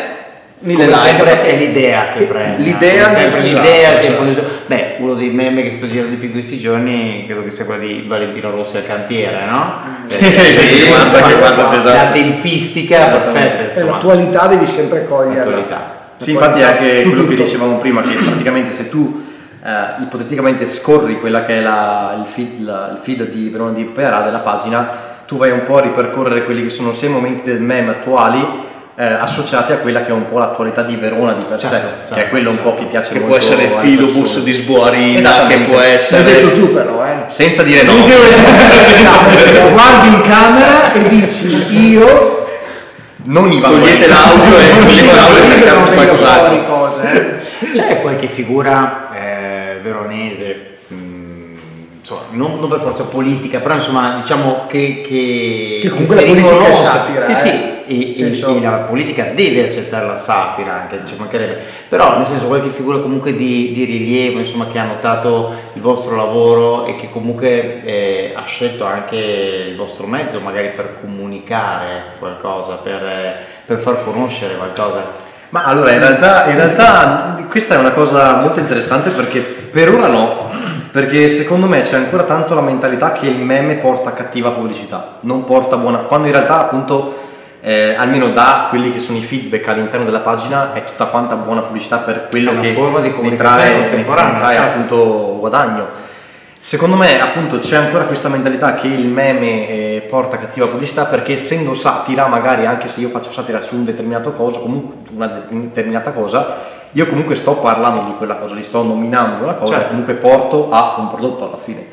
mille 0.60 0.84
Come 0.86 0.96
like. 0.96 1.06
sempre 1.08 1.40
è 1.42 1.56
l'idea 1.56 2.08
che 2.16 2.24
prende. 2.24 2.62
l'idea 2.62 3.08
che- 3.08 3.14
sempre 3.20 3.40
esatto, 3.42 3.60
l'idea 3.62 3.98
esatto. 4.00 4.22
di- 4.24 4.42
Beh, 4.66 4.94
uno 5.00 5.14
dei 5.14 5.28
meme 5.28 5.62
che 5.62 5.72
sto 5.72 5.86
girando 5.88 6.10
di 6.10 6.16
più 6.16 6.26
in 6.28 6.32
questi 6.32 6.58
giorni 6.58 7.24
credo 7.26 7.42
che 7.44 7.50
sia 7.50 7.66
quello 7.66 7.84
di 7.86 8.04
Valentino 8.06 8.50
Rossi 8.50 8.76
al 8.78 8.86
cantiere, 8.86 9.44
no? 9.44 9.80
Perché- 10.08 10.26
sì, 10.44 10.56
che 10.66 10.86
guarda, 10.88 11.06
sì, 11.68 11.82
la 11.84 11.92
esatto. 11.92 12.12
tempistica 12.14 13.06
perfetta, 13.08 13.62
E 13.62 13.64
insomma. 13.66 13.90
l'attualità 13.90 14.46
devi 14.46 14.66
sempre 14.66 15.04
cogliere. 15.06 15.36
L'attualità. 15.44 15.92
Sì, 16.16 16.30
infatti 16.30 16.60
è 16.60 16.62
anche 16.64 17.02
quello 17.02 17.26
che 17.26 17.34
dicevamo 17.34 17.76
prima, 17.78 18.00
che 18.02 18.14
praticamente 18.24 18.72
se 18.72 18.88
tu 18.88 19.23
eh, 19.64 20.02
ipoteticamente 20.02 20.66
scorri 20.66 21.18
quella 21.18 21.44
che 21.44 21.58
è 21.58 21.60
la- 21.62 22.14
il, 22.20 22.26
feed, 22.30 22.60
la- 22.60 22.90
il 22.92 22.98
feed 23.00 23.28
di 23.30 23.48
Verona 23.48 23.70
di 23.72 23.84
Pera 23.84 24.20
della 24.20 24.40
pagina, 24.40 25.12
tu 25.26 25.36
vai 25.38 25.50
un 25.50 25.62
po' 25.62 25.78
a 25.78 25.80
ripercorrere 25.80 26.44
quelli 26.44 26.62
che 26.64 26.70
sono 26.70 26.92
sia 26.92 27.08
i 27.08 27.12
momenti 27.12 27.42
del 27.50 27.60
meme 27.62 27.90
attuali 27.92 28.62
eh, 28.96 29.04
associati 29.04 29.72
a 29.72 29.78
quella 29.78 30.02
che 30.02 30.10
è 30.10 30.12
un 30.12 30.26
po' 30.26 30.38
l'attualità 30.38 30.82
di 30.82 30.94
Verona 30.94 31.32
di 31.32 31.44
per 31.48 31.58
sé, 31.60 31.66
Certo, 31.68 32.14
che 32.14 32.26
è 32.26 32.28
quello 32.28 32.50
un 32.50 32.60
po' 32.62 32.74
che 32.74 32.84
piace 32.84 33.12
che 33.14 33.18
molto 33.18 33.34
può 33.34 33.44
essere 33.44 33.68
filobus 33.80 34.14
persone. 34.20 34.44
di 34.44 34.52
Sbuarina, 34.52 35.46
che 35.48 35.56
può 35.62 35.76
L'hai 35.78 35.90
essere 35.94 36.22
detto 36.22 36.52
tu 36.54 36.72
però, 36.72 37.04
eh. 37.04 37.24
Senza 37.26 37.62
dire 37.64 37.82
no. 37.82 37.92
Lo 37.94 38.04
guardi 39.72 40.08
in 40.08 40.20
camera 40.22 40.92
e 40.92 41.08
dici 41.08 41.88
io 41.90 42.46
Non 43.24 43.50
Ivan 43.50 43.72
Togliete 43.80 44.06
Guerra. 44.06 44.14
l'audio 44.14 44.58
e 44.58 44.68
non 44.74 44.78
togliete 44.84 45.14
l'audio 45.16 45.36
e 45.42 45.46
mettiamo 45.48 45.80
mettiamoci 45.80 45.92
qualcos'altro. 45.92 46.62
cose. 46.62 47.00
eh. 47.12 47.72
C'è 47.72 48.00
qualche 48.00 48.26
figura 48.28 49.08
eh, 49.12 49.33
veronese, 49.84 50.76
mh, 50.88 50.94
insomma, 51.98 52.22
non, 52.30 52.58
non 52.58 52.68
per 52.68 52.80
forza 52.80 53.04
politica, 53.04 53.60
però 53.60 53.74
insomma 53.74 54.16
diciamo 54.20 54.64
che, 54.66 55.02
che, 55.06 55.78
Che 55.82 55.88
comunque 55.90 56.16
si 56.16 56.20
la 56.20 56.26
politica 56.26 56.48
è 56.48 56.58
riconosce. 56.58 56.84
satira, 56.84 57.24
Sì, 57.24 57.30
eh. 57.30 57.34
sì, 57.34 57.72
e, 57.86 58.12
senso- 58.14 58.56
e 58.56 58.60
la 58.62 58.70
politica 58.88 59.24
deve 59.34 59.64
accettare 59.66 60.06
la 60.06 60.16
satira 60.16 60.72
anche, 60.72 61.00
ci 61.04 61.14
mancherebbe. 61.18 61.60
Però 61.88 62.16
nel 62.16 62.26
senso 62.26 62.46
qualche 62.46 62.70
figura 62.70 62.98
comunque 62.98 63.36
di, 63.36 63.72
di 63.72 63.84
rilievo, 63.84 64.38
insomma, 64.38 64.66
che 64.68 64.78
ha 64.78 64.86
notato 64.86 65.52
il 65.74 65.82
vostro 65.82 66.16
lavoro 66.16 66.86
e 66.86 66.96
che 66.96 67.10
comunque 67.10 67.82
eh, 67.84 68.32
ha 68.34 68.44
scelto 68.46 68.84
anche 68.86 69.16
il 69.68 69.76
vostro 69.76 70.06
mezzo 70.06 70.40
magari 70.40 70.68
per 70.70 70.96
comunicare 71.00 72.12
qualcosa, 72.18 72.76
per, 72.76 73.02
per 73.66 73.78
far 73.78 74.02
conoscere 74.02 74.56
qualcosa. 74.56 75.23
Ma 75.54 75.62
allora, 75.62 75.92
in 75.92 76.00
realtà, 76.00 76.46
in 76.46 76.56
realtà 76.56 77.36
questa 77.48 77.76
è 77.76 77.78
una 77.78 77.92
cosa 77.92 78.40
molto 78.40 78.58
interessante 78.58 79.10
perché 79.10 79.38
per 79.38 79.88
ora 79.88 80.08
no, 80.08 80.50
perché 80.90 81.28
secondo 81.28 81.68
me 81.68 81.82
c'è 81.82 81.94
ancora 81.94 82.24
tanto 82.24 82.54
la 82.54 82.60
mentalità 82.60 83.12
che 83.12 83.28
il 83.28 83.38
meme 83.38 83.74
porta 83.74 84.12
cattiva 84.14 84.50
pubblicità, 84.50 85.18
non 85.20 85.44
porta 85.44 85.76
buona, 85.76 85.98
quando 85.98 86.26
in 86.26 86.32
realtà 86.32 86.58
appunto, 86.58 87.22
eh, 87.60 87.94
almeno 87.94 88.30
da 88.30 88.66
quelli 88.68 88.92
che 88.92 88.98
sono 88.98 89.18
i 89.18 89.22
feedback 89.22 89.68
all'interno 89.68 90.04
della 90.04 90.18
pagina, 90.18 90.72
è 90.72 90.82
tutta 90.82 91.04
quanta 91.04 91.36
buona 91.36 91.60
pubblicità 91.60 91.98
per 91.98 92.26
quello 92.28 92.58
che 92.58 92.76
ne 92.76 93.36
trae, 93.36 93.90
ne 93.92 94.04
trae 94.04 94.56
certo. 94.56 94.60
appunto 94.60 95.36
guadagno. 95.38 95.86
Secondo 96.66 96.96
me 96.96 97.20
appunto 97.20 97.58
c'è 97.58 97.76
ancora 97.76 98.04
questa 98.04 98.30
mentalità 98.30 98.72
che 98.72 98.86
il 98.86 99.06
meme 99.06 99.68
eh, 99.68 100.06
porta 100.08 100.38
cattiva 100.38 100.66
pubblicità 100.66 101.04
perché 101.04 101.34
essendo 101.34 101.74
satira, 101.74 102.26
magari 102.26 102.64
anche 102.64 102.88
se 102.88 103.00
io 103.00 103.10
faccio 103.10 103.30
satira 103.30 103.60
su 103.60 103.74
un 103.74 103.84
determinato 103.84 104.32
cosa, 104.32 104.60
comunque 104.60 105.10
una 105.14 105.26
determinata 105.26 106.12
cosa, 106.12 106.56
io 106.92 107.06
comunque 107.06 107.34
sto 107.34 107.56
parlando 107.56 108.04
di 108.06 108.14
quella 108.16 108.36
cosa, 108.36 108.54
li 108.54 108.62
sto 108.62 108.82
nominando 108.82 109.44
una 109.44 109.52
cosa 109.52 109.74
Certo. 109.74 109.88
comunque 109.88 110.14
porto 110.14 110.70
a 110.70 110.94
un 111.00 111.10
prodotto 111.10 111.44
alla 111.44 111.58
fine. 111.62 111.86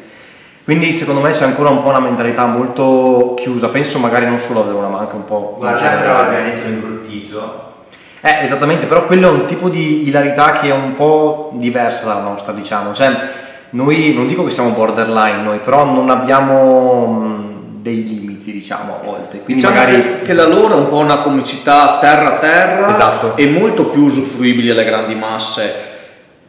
Quindi 0.64 0.94
secondo 0.94 1.20
me 1.20 1.32
c'è 1.32 1.44
ancora 1.44 1.68
un 1.68 1.84
po' 1.84 1.90
una 1.90 2.00
mentalità 2.00 2.46
molto 2.46 3.34
chiusa, 3.36 3.68
penso 3.68 4.00
magari 4.00 4.26
non 4.26 4.40
solo 4.40 4.62
a 4.62 4.64
Verona 4.64 4.88
ma 4.88 5.00
anche 5.00 5.16
un 5.16 5.26
po'... 5.26 5.56
Guarda 5.58 5.90
però 6.00 6.22
il 6.22 6.28
pianeta 6.30 6.68
imbruttito. 6.70 7.74
Eh, 8.22 8.44
esattamente, 8.44 8.86
però 8.86 9.04
quello 9.04 9.28
è 9.28 9.32
un 9.32 9.46
tipo 9.48 9.68
di 9.68 10.08
ilarità 10.08 10.54
che 10.54 10.70
è 10.70 10.74
un 10.74 10.94
po' 10.94 11.50
diversa 11.56 12.06
dalla 12.06 12.22
nostra, 12.22 12.54
diciamo. 12.54 12.94
Cioè, 12.94 13.41
noi 13.72 14.14
non 14.14 14.28
dico 14.28 14.44
che 14.44 14.52
siamo 14.52 14.70
borderline 14.72 15.42
noi, 15.42 15.60
però 15.60 15.86
non 15.86 16.10
abbiamo 16.10 17.06
mh, 17.08 17.52
dei 17.82 18.04
limiti, 18.04 18.52
diciamo, 18.52 18.96
a 18.96 19.04
volte. 19.04 19.42
Quindi 19.42 19.62
Diciamo 19.64 19.76
magari 19.76 20.22
che, 20.24 20.34
la 20.34 20.46
loro 20.48 20.76
è 20.76 20.78
un 20.78 20.88
po' 20.88 20.98
una 20.98 21.20
comicità 21.20 21.98
terra 22.00 22.36
a 22.36 22.38
terra 22.40 22.90
Esatto. 22.90 23.36
e 23.36 23.48
molto 23.48 23.86
più 23.86 24.04
usufruibile 24.04 24.72
alle 24.72 24.86
grandi 24.86 25.16
masse. 25.16 25.90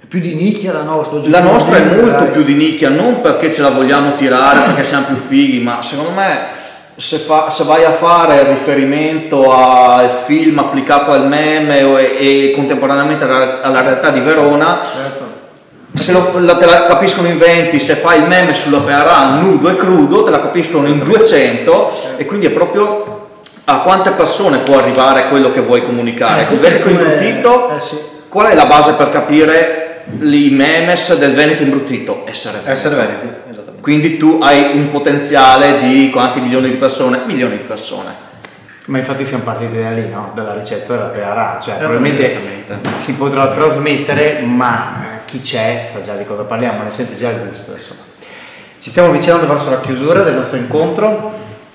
Più 0.09 0.21
di 0.21 0.35
nicchia 0.35 0.73
la 0.73 0.83
nostra. 0.83 1.21
La 1.25 1.41
nostra 1.41 1.77
è 1.77 1.85
molto 1.85 2.25
dai. 2.25 2.29
più 2.29 2.43
di 2.43 2.53
nicchia, 2.55 2.91
non 2.91 3.23
perché 3.23 3.51
ce 3.51 3.63
la 3.63 3.71
vogliamo 3.71 4.15
tirare, 4.15 4.61
perché 4.61 4.85
siamo 4.85 5.07
più 5.07 5.17
fighi, 5.17 5.59
ma 5.61 5.83
secondo 5.83 6.11
me 6.11 6.41
se, 6.97 7.17
fa- 7.17 7.49
se 7.49 7.65
vai 7.65 7.85
a 7.85 7.93
fare 7.93 8.45
riferimento 8.45 9.51
al 9.51 10.11
film 10.11 10.59
applicato 10.59 11.13
al 11.13 11.27
meme 11.27 11.79
e, 11.79 12.49
e 12.51 12.53
contemporaneamente 12.55 13.25
alla, 13.25 13.63
alla 13.63 13.81
realtà 13.81 14.11
di 14.11 14.21
Verona, 14.21 14.81
Certo. 14.83 15.32
Se 15.95 16.13
lo- 16.13 16.39
la- 16.39 16.57
te 16.57 16.65
la 16.67 16.85
capiscono 16.85 17.29
in 17.29 17.39
20, 17.39 17.79
se 17.79 17.95
fai 17.95 18.21
il 18.21 18.27
meme 18.29 18.55
sulla 18.55 18.79
Pearà 18.81 19.27
nudo 19.41 19.69
e 19.69 19.77
crudo, 19.77 20.23
te 20.25 20.31
la 20.31 20.41
capiscono 20.41 20.87
in 20.89 21.03
200 21.03 21.93
e 22.17 22.25
quindi 22.25 22.47
è 22.47 22.51
proprio 22.51 23.29
a 23.65 23.79
quante 23.81 24.11
persone 24.11 24.59
può 24.59 24.79
arrivare 24.79 25.29
quello 25.29 25.51
che 25.53 25.61
vuoi 25.61 25.83
comunicare. 25.85 26.43
Ecco, 26.43 26.55
Il 26.55 26.61
Veneto 26.61 26.89
imbruttito, 26.89 27.71
eh 27.77 27.81
sì. 27.81 27.97
qual 28.29 28.47
è 28.49 28.55
la 28.55 28.67
base 28.67 28.93
per 28.95 29.11
capire 29.11 30.03
i 30.21 30.49
memes 30.51 31.17
del 31.19 31.33
Veneto 31.35 31.63
imbruttito? 31.63 32.23
Essere 32.27 32.55
Veneto. 32.59 32.71
essere 32.73 32.95
veneti. 32.97 33.41
Quindi 33.81 34.17
tu 34.17 34.39
hai 34.41 34.77
un 34.77 34.91
potenziale 34.91 35.79
di 35.81 36.09
quanti 36.11 36.41
milioni 36.41 36.71
di 36.71 36.77
persone? 36.77 37.21
Milioni 37.27 37.57
di 37.57 37.65
persone. 37.65 38.11
Ma 38.87 38.99
infatti 38.99 39.25
siamo 39.25 39.43
partiti 39.45 39.81
da 39.81 39.91
lì, 39.91 40.09
no? 40.09 40.31
Dalla 40.35 40.55
ricetta 40.55 40.93
della 40.95 41.07
PRA, 41.07 41.59
cioè 41.63 41.75
probabilmente 41.75 42.37
si 42.99 43.15
potrà 43.15 43.49
trasmettere, 43.49 44.41
ma 44.45 45.21
chi 45.33 45.41
c'è 45.41 45.89
sa 45.91 46.03
già 46.05 46.15
di 46.15 46.27
cosa 46.27 46.43
parliamo, 46.43 46.83
ne 46.83 46.91
sente 46.91 47.17
già 47.17 47.31
il 47.31 47.39
gusto, 47.49 47.73
insomma. 47.73 48.03
Ci 48.79 48.91
stiamo 48.91 49.09
avvicinando 49.09 49.47
verso 49.47 49.71
la 49.71 49.81
chiusura 49.81 50.23
del 50.23 50.35
nostro 50.35 50.59
incontro. 50.59 51.33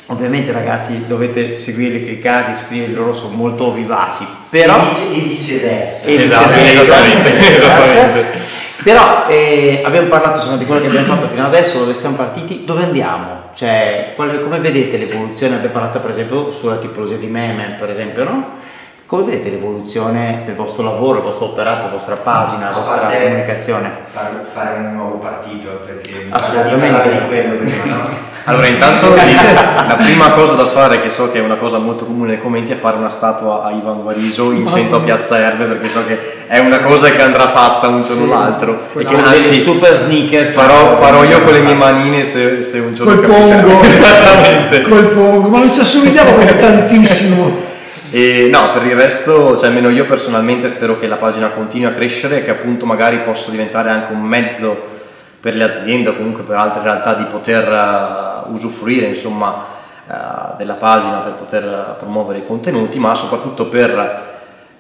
Ovviamente 0.09 0.51
ragazzi 0.51 1.05
dovete 1.07 1.53
seguirli, 1.53 2.05
cliccare, 2.05 2.51
iscriverli, 2.51 2.93
loro 2.93 3.13
sono 3.13 3.35
molto 3.35 3.73
vivaci, 3.73 4.25
però... 4.49 4.89
E 4.91 5.19
viceversa. 5.21 6.07
E 6.07 6.23
Esatto, 6.23 6.49
viceversa, 6.49 6.81
esattamente, 6.81 7.59
grazie. 7.59 8.03
esattamente. 8.05 8.45
Però 8.83 9.25
eh, 9.27 9.81
abbiamo 9.83 10.07
parlato 10.07 10.37
insomma, 10.37 10.57
di 10.57 10.65
quello 10.65 10.81
che 10.81 10.87
abbiamo 10.87 11.07
fatto 11.07 11.27
fino 11.27 11.43
adesso, 11.43 11.79
dove 11.79 11.95
siamo 11.95 12.15
partiti, 12.15 12.63
dove 12.63 12.83
andiamo? 12.83 13.49
Cioè, 13.55 14.13
quale- 14.15 14.39
come 14.39 14.59
vedete 14.59 14.97
l'evoluzione? 14.97 15.55
Abbiamo 15.55 15.73
parlato 15.73 15.99
per 15.99 16.11
esempio 16.11 16.51
sulla 16.51 16.77
tipologia 16.77 17.15
di 17.15 17.27
meme, 17.27 17.75
per 17.77 17.89
esempio, 17.89 18.23
no? 18.23 18.75
Come 19.07 19.23
vedete 19.23 19.51
l'evoluzione 19.51 20.41
del 20.45 20.53
vostro 20.53 20.83
lavoro, 20.83 21.19
il 21.19 21.23
vostro 21.23 21.45
operato, 21.45 21.85
la 21.85 21.91
vostra 21.93 22.15
pagina, 22.15 22.65
la 22.69 22.75
A 22.75 22.79
vostra 22.79 22.97
parte 22.97 23.21
comunicazione? 23.23 23.89
far- 24.11 24.43
fare 24.53 24.79
un 24.79 24.95
nuovo 24.95 25.15
partito 25.15 25.69
perché 25.85 26.27
Assolutamente. 26.29 27.09
di 27.11 27.17
quello 27.29 27.55
prima, 27.55 27.83
no? 27.85 28.09
Allora, 28.43 28.67
intanto 28.67 29.13
sì, 29.15 29.33
la 29.87 29.95
prima 29.95 30.31
cosa 30.31 30.53
da 30.53 30.65
fare, 30.67 31.01
che 31.01 31.09
so 31.09 31.31
che 31.31 31.39
è 31.39 31.41
una 31.41 31.55
cosa 31.55 31.77
molto 31.77 32.03
comune 32.05 32.31
nei 32.31 32.39
commenti, 32.39 32.73
è 32.73 32.75
fare 32.75 32.97
una 32.97 33.09
statua 33.09 33.63
a 33.63 33.71
Ivan 33.71 34.01
Guariso 34.01 34.51
in 34.51 34.67
centro 34.67 34.97
a 34.97 34.99
Piazza 34.99 35.37
Erbe, 35.39 35.65
perché 35.65 35.87
so 35.87 36.05
che 36.05 36.45
è 36.47 36.59
una 36.59 36.79
cosa 36.79 37.09
che 37.09 37.21
andrà 37.21 37.47
fatta 37.49 37.87
un 37.87 38.03
giorno 38.03 38.23
o 38.23 38.27
l'altro. 38.37 38.87
E 38.93 39.05
che 39.05 39.15
anzi 39.15 39.61
super 39.61 39.95
sneakers. 39.95 40.51
farò, 40.51 40.97
farò 40.97 41.23
io 41.23 41.41
con 41.43 41.53
le 41.53 41.59
mie 41.61 41.75
manine 41.75 42.23
se, 42.25 42.61
se 42.61 42.79
un 42.79 42.93
giorno 42.93 43.15
Col 43.15 43.21
capiterà. 43.25 43.61
pongo. 43.61 43.83
Esattamente. 43.87 44.81
Col 44.81 45.05
pongo, 45.07 45.47
ma 45.49 45.59
non 45.59 45.73
ci 45.73 45.79
assomigliamo 45.79 46.31
perché 46.33 46.57
tantissimo. 46.59 47.66
E 48.09 48.47
no, 48.49 48.71
per 48.71 48.85
il 48.85 48.95
resto, 48.95 49.57
cioè 49.57 49.67
almeno 49.67 49.89
io 49.89 50.05
personalmente 50.05 50.69
spero 50.69 50.97
che 50.97 51.07
la 51.07 51.17
pagina 51.17 51.49
continui 51.49 51.87
a 51.87 51.93
crescere 51.93 52.37
e 52.37 52.43
che 52.43 52.51
appunto 52.51 52.85
magari 52.85 53.19
possa 53.19 53.51
diventare 53.51 53.89
anche 53.89 54.13
un 54.13 54.21
mezzo 54.21 54.95
per 55.41 55.55
le 55.55 55.63
aziende 55.63 56.09
o 56.09 56.15
comunque 56.15 56.43
per 56.43 56.55
altre 56.55 56.81
realtà 56.83 57.15
di 57.15 57.25
poter 57.25 57.67
eh, 57.67 58.51
usufruire 58.51 59.07
insomma 59.07 59.65
eh, 60.09 60.55
della 60.55 60.75
pagina 60.75 61.17
per 61.17 61.33
poter 61.33 61.63
eh, 61.65 61.95
promuovere 61.99 62.39
i 62.39 62.45
contenuti, 62.45 62.97
ma 62.97 63.13
soprattutto 63.13 63.67
per 63.67 64.35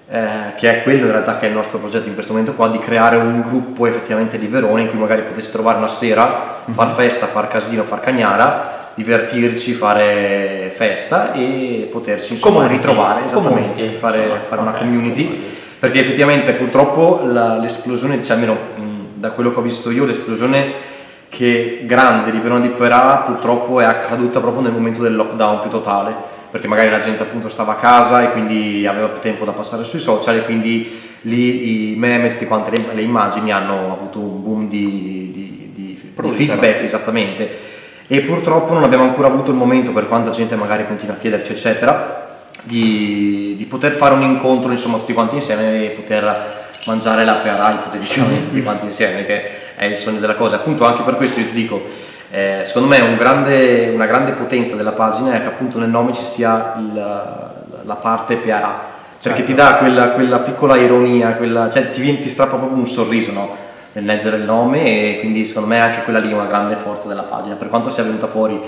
eh, 0.09 0.53
che 0.55 0.77
è 0.77 0.83
quello 0.83 1.07
in 1.07 1.11
realtà 1.11 1.37
che 1.37 1.47
è 1.47 1.49
il 1.49 1.55
nostro 1.55 1.79
progetto 1.79 2.07
in 2.07 2.13
questo 2.13 2.31
momento 2.31 2.53
qua, 2.53 2.69
di 2.69 2.79
creare 2.79 3.17
un 3.17 3.41
gruppo 3.41 3.87
effettivamente 3.87 4.39
di 4.39 4.47
Verona 4.47 4.79
in 4.79 4.89
cui 4.89 4.97
magari 4.99 5.23
potessi 5.23 5.51
trovare 5.51 5.79
una 5.79 5.89
sera, 5.89 6.61
far 6.71 6.93
festa, 6.93 7.25
far 7.25 7.49
casino, 7.49 7.83
far 7.83 7.99
cagnara, 7.99 8.76
divertirci, 8.97 9.73
fare 9.73 10.71
festa 10.73 11.31
e 11.33 11.87
potersi 11.91 12.33
insomma 12.33 12.55
Community. 12.55 12.75
ritrovare, 12.77 13.25
esattamente, 13.25 13.71
Community, 13.73 13.97
fare, 13.99 14.17
insomma, 14.21 14.39
fare 14.39 14.61
una 14.61 14.71
ok, 14.71 14.77
community, 14.79 15.23
community. 15.25 15.43
perché 15.79 15.99
effettivamente 15.99 16.53
purtroppo 16.53 17.21
la- 17.23 17.57
l'esplosione, 17.59 18.23
cioè 18.23 18.33
almeno 18.35 18.53
mh, 18.75 18.81
da 19.13 19.29
quello 19.31 19.51
che 19.53 19.59
ho 19.59 19.61
visto 19.61 19.91
io, 19.91 20.05
l'esplosione 20.05 20.95
che 21.29 21.81
grande 21.85 22.31
di 22.31 22.39
Verona 22.39 22.61
di 22.65 22.69
Perà 22.69 23.17
purtroppo 23.25 23.79
è 23.79 23.83
accaduta 23.83 24.39
proprio 24.39 24.61
nel 24.63 24.71
momento 24.71 25.01
del 25.03 25.15
lockdown 25.15 25.59
più 25.61 25.69
totale, 25.69 26.13
perché 26.49 26.67
magari 26.67 26.89
la 26.89 26.99
gente 26.99 27.21
appunto 27.21 27.49
stava 27.49 27.73
a 27.73 27.75
casa 27.75 28.23
e 28.23 28.31
quindi 28.31 28.87
aveva 28.87 29.07
più 29.09 29.19
tempo 29.21 29.45
da 29.45 29.51
passare 29.51 29.83
sui 29.83 29.99
social 29.99 30.37
e 30.37 30.43
quindi 30.45 30.89
lì 31.21 31.91
i 31.91 31.95
meme, 31.95 32.29
tutte 32.29 32.47
quante 32.47 32.71
le, 32.71 32.81
le 32.93 33.01
immagini 33.01 33.51
hanno 33.51 33.91
avuto 33.91 34.19
un 34.19 34.41
boom 34.41 34.67
di, 34.69 35.31
di- 35.31 35.71
di- 35.75 35.99
di 36.15 36.33
feedback 36.33 36.81
esattamente 36.81 37.66
e 38.07 38.21
purtroppo 38.21 38.73
non 38.73 38.83
abbiamo 38.83 39.03
ancora 39.03 39.27
avuto 39.27 39.51
il 39.51 39.57
momento, 39.57 39.91
per 39.91 40.07
quanta 40.07 40.29
gente 40.31 40.55
magari 40.55 40.87
continua 40.87 41.15
a 41.15 41.17
chiederci 41.17 41.51
eccetera, 41.51 42.25
di, 42.63 43.55
di 43.57 43.65
poter 43.65 43.91
fare 43.93 44.13
un 44.13 44.23
incontro 44.23 44.71
insomma 44.71 44.97
tutti 44.97 45.13
quanti 45.13 45.35
insieme 45.35 45.85
e 45.85 45.89
poter 45.89 46.65
mangiare 46.85 47.25
la 47.25 47.33
PRA 47.33 47.71
ipoteticamente 47.71 48.47
tutti 48.47 48.63
quanti 48.63 48.85
insieme 48.85 49.25
che 49.25 49.75
è 49.75 49.85
il 49.85 49.97
sogno 49.97 50.19
della 50.19 50.35
cosa. 50.35 50.55
Appunto 50.55 50.85
anche 50.85 51.03
per 51.03 51.15
questo 51.17 51.39
io 51.41 51.47
ti 51.47 51.53
dico 51.53 51.85
eh, 52.31 52.61
secondo 52.63 52.87
me 52.87 52.99
un 52.99 53.15
grande- 53.15 53.89
una 53.93 54.05
grande 54.05 54.31
potenza 54.31 54.75
della 54.75 54.91
pagina 54.91 55.33
è 55.33 55.41
che 55.41 55.47
appunto 55.47 55.77
nel 55.79 55.89
nome 55.89 56.13
ci 56.13 56.23
sia 56.23 56.75
il- 56.77 57.55
la 57.83 57.95
parte 57.95 58.35
PRA 58.35 58.95
perché 59.21 59.43
ti 59.43 59.53
dà 59.53 59.75
quella, 59.75 60.09
quella 60.09 60.39
piccola 60.39 60.75
ironia 60.77 61.33
quella, 61.33 61.69
cioè 61.69 61.91
ti, 61.91 62.19
ti 62.21 62.29
strappa 62.29 62.55
proprio 62.57 62.77
un 62.77 62.87
sorriso 62.87 63.31
no? 63.31 63.55
Nel 63.97 64.05
leggere 64.05 64.37
il 64.37 64.43
nome 64.43 64.83
e 64.83 65.19
quindi 65.19 65.43
secondo 65.43 65.69
me 65.69 65.79
anche 65.79 66.03
quella 66.03 66.19
lì 66.19 66.29
è 66.29 66.33
una 66.33 66.45
grande 66.45 66.75
forza 66.75 67.07
della 67.07 67.23
pagina 67.23 67.55
per 67.55 67.67
quanto 67.67 67.89
sia 67.89 68.03
venuta 68.03 68.27
fuori 68.27 68.61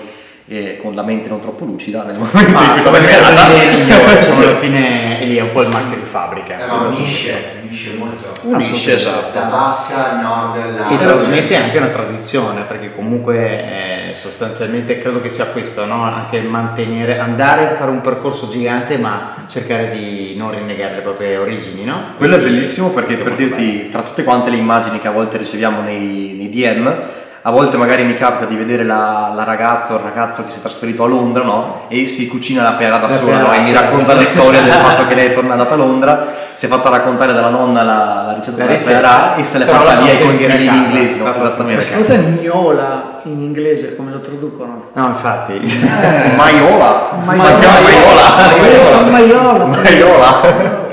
eh, 0.47 0.79
con 0.81 0.95
la 0.95 1.03
mente 1.03 1.29
non 1.29 1.39
troppo 1.39 1.65
lucida 1.65 2.01
nel 2.01 2.15
momento 2.17 2.39
in 2.39 2.55
cui 2.55 2.77
insomma, 2.77 2.97
alla 2.97 4.55
fine 4.55 5.19
lì 5.21 5.35
è 5.37 5.41
un 5.41 5.51
po' 5.51 5.61
il 5.61 5.67
marchio 5.71 5.97
di 5.97 6.05
fabbrica. 6.09 6.55
Eh, 6.59 6.67
ma 6.67 6.87
unisce, 6.87 7.35
unisce 7.61 7.93
molto. 7.95 8.33
Unisce, 8.41 8.95
esatto. 8.95 9.37
Da 9.37 9.45
bassa 9.45 10.13
al 10.13 10.21
nord, 10.21 10.55
E 10.55 10.61
all'alto. 10.63 10.97
trasmette 10.97 11.55
anche 11.55 11.77
una 11.77 11.89
tradizione, 11.89 12.61
perché 12.61 12.95
comunque 12.95 13.35
eh, 13.37 13.88
sostanzialmente 14.13 14.97
credo 14.97 15.21
che 15.21 15.29
sia 15.29 15.47
questo, 15.47 15.85
no? 15.85 16.03
anche 16.03 16.41
mantenere, 16.41 17.19
andare 17.19 17.71
a 17.71 17.75
fare 17.75 17.91
un 17.91 18.01
percorso 18.01 18.47
gigante 18.47 18.97
ma 18.97 19.45
cercare 19.47 19.89
di 19.91 20.35
non 20.35 20.51
rinnegare 20.51 20.95
le 20.95 21.01
proprie 21.01 21.37
origini, 21.37 21.83
no? 21.83 22.13
Quello 22.17 22.35
è 22.35 22.39
bellissimo 22.39 22.91
perché 22.91 23.17
per 23.17 23.35
dirti, 23.35 23.89
tra 23.89 24.03
tutte 24.03 24.23
quante 24.23 24.49
le 24.49 24.57
immagini 24.57 24.99
che 24.99 25.07
a 25.07 25.11
volte 25.11 25.37
riceviamo 25.37 25.81
nei, 25.81 26.35
nei 26.37 26.49
DM, 26.49 26.93
a 27.41 27.51
volte 27.51 27.77
magari 27.77 28.03
mi 28.03 28.15
capita 28.15 28.43
di 28.45 28.55
vedere 28.57 28.83
la, 28.83 29.31
la 29.33 29.45
ragazza 29.45 29.93
o 29.93 29.97
il 29.97 30.03
ragazzo 30.03 30.43
che 30.43 30.51
si 30.51 30.57
è 30.59 30.61
trasferito 30.61 31.05
a 31.05 31.07
Londra, 31.07 31.43
no? 31.43 31.85
E 31.87 32.07
si 32.09 32.27
cucina 32.27 32.63
la 32.63 32.73
pera 32.73 32.97
da 32.97 33.07
La 33.07 33.13
sola, 33.15 33.37
pera, 33.37 33.47
no? 33.47 33.53
E 33.53 33.59
mi 33.61 33.71
racconta 33.71 34.13
la 34.13 34.23
storia 34.27 34.61
del 34.61 34.73
fatto 34.73 35.07
che 35.07 35.15
lei 35.15 35.27
è 35.27 35.31
tornata 35.31 35.69
a 35.69 35.75
Londra, 35.75 36.27
si 36.53 36.65
è 36.65 36.67
fatta 36.67 36.89
raccontare 36.89 37.31
dalla 37.31 37.47
nonna 37.47 37.83
la, 37.83 38.23
la 38.27 38.33
ricetta 38.33 38.57
La 38.57 38.65
della 38.65 38.83
pera 38.83 39.35
e 39.35 39.43
se 39.43 39.57
l'è 39.57 39.65
fatta 39.65 39.99
lì 40.01 40.09
ai 40.09 40.51
a 40.51 40.55
in 40.55 40.73
inglese, 40.73 41.15
no? 41.15 41.33
Esattamente. 41.33 41.81
Secondo 41.81 42.07
te 42.07 42.17
gnola 42.17 43.19
in 43.23 43.39
inglese 43.39 43.95
come 43.95 44.11
lo 44.11 44.19
traducono? 44.19 44.89
No, 44.91 45.07
infatti. 45.07 45.53
Maiola! 46.35 47.11
Maiola. 47.23 48.53
Questa 48.57 49.05
è 49.05 49.09
Maiola. 49.09 49.65
Maiola! 49.65 50.87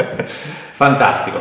Fantastico. 0.71 1.41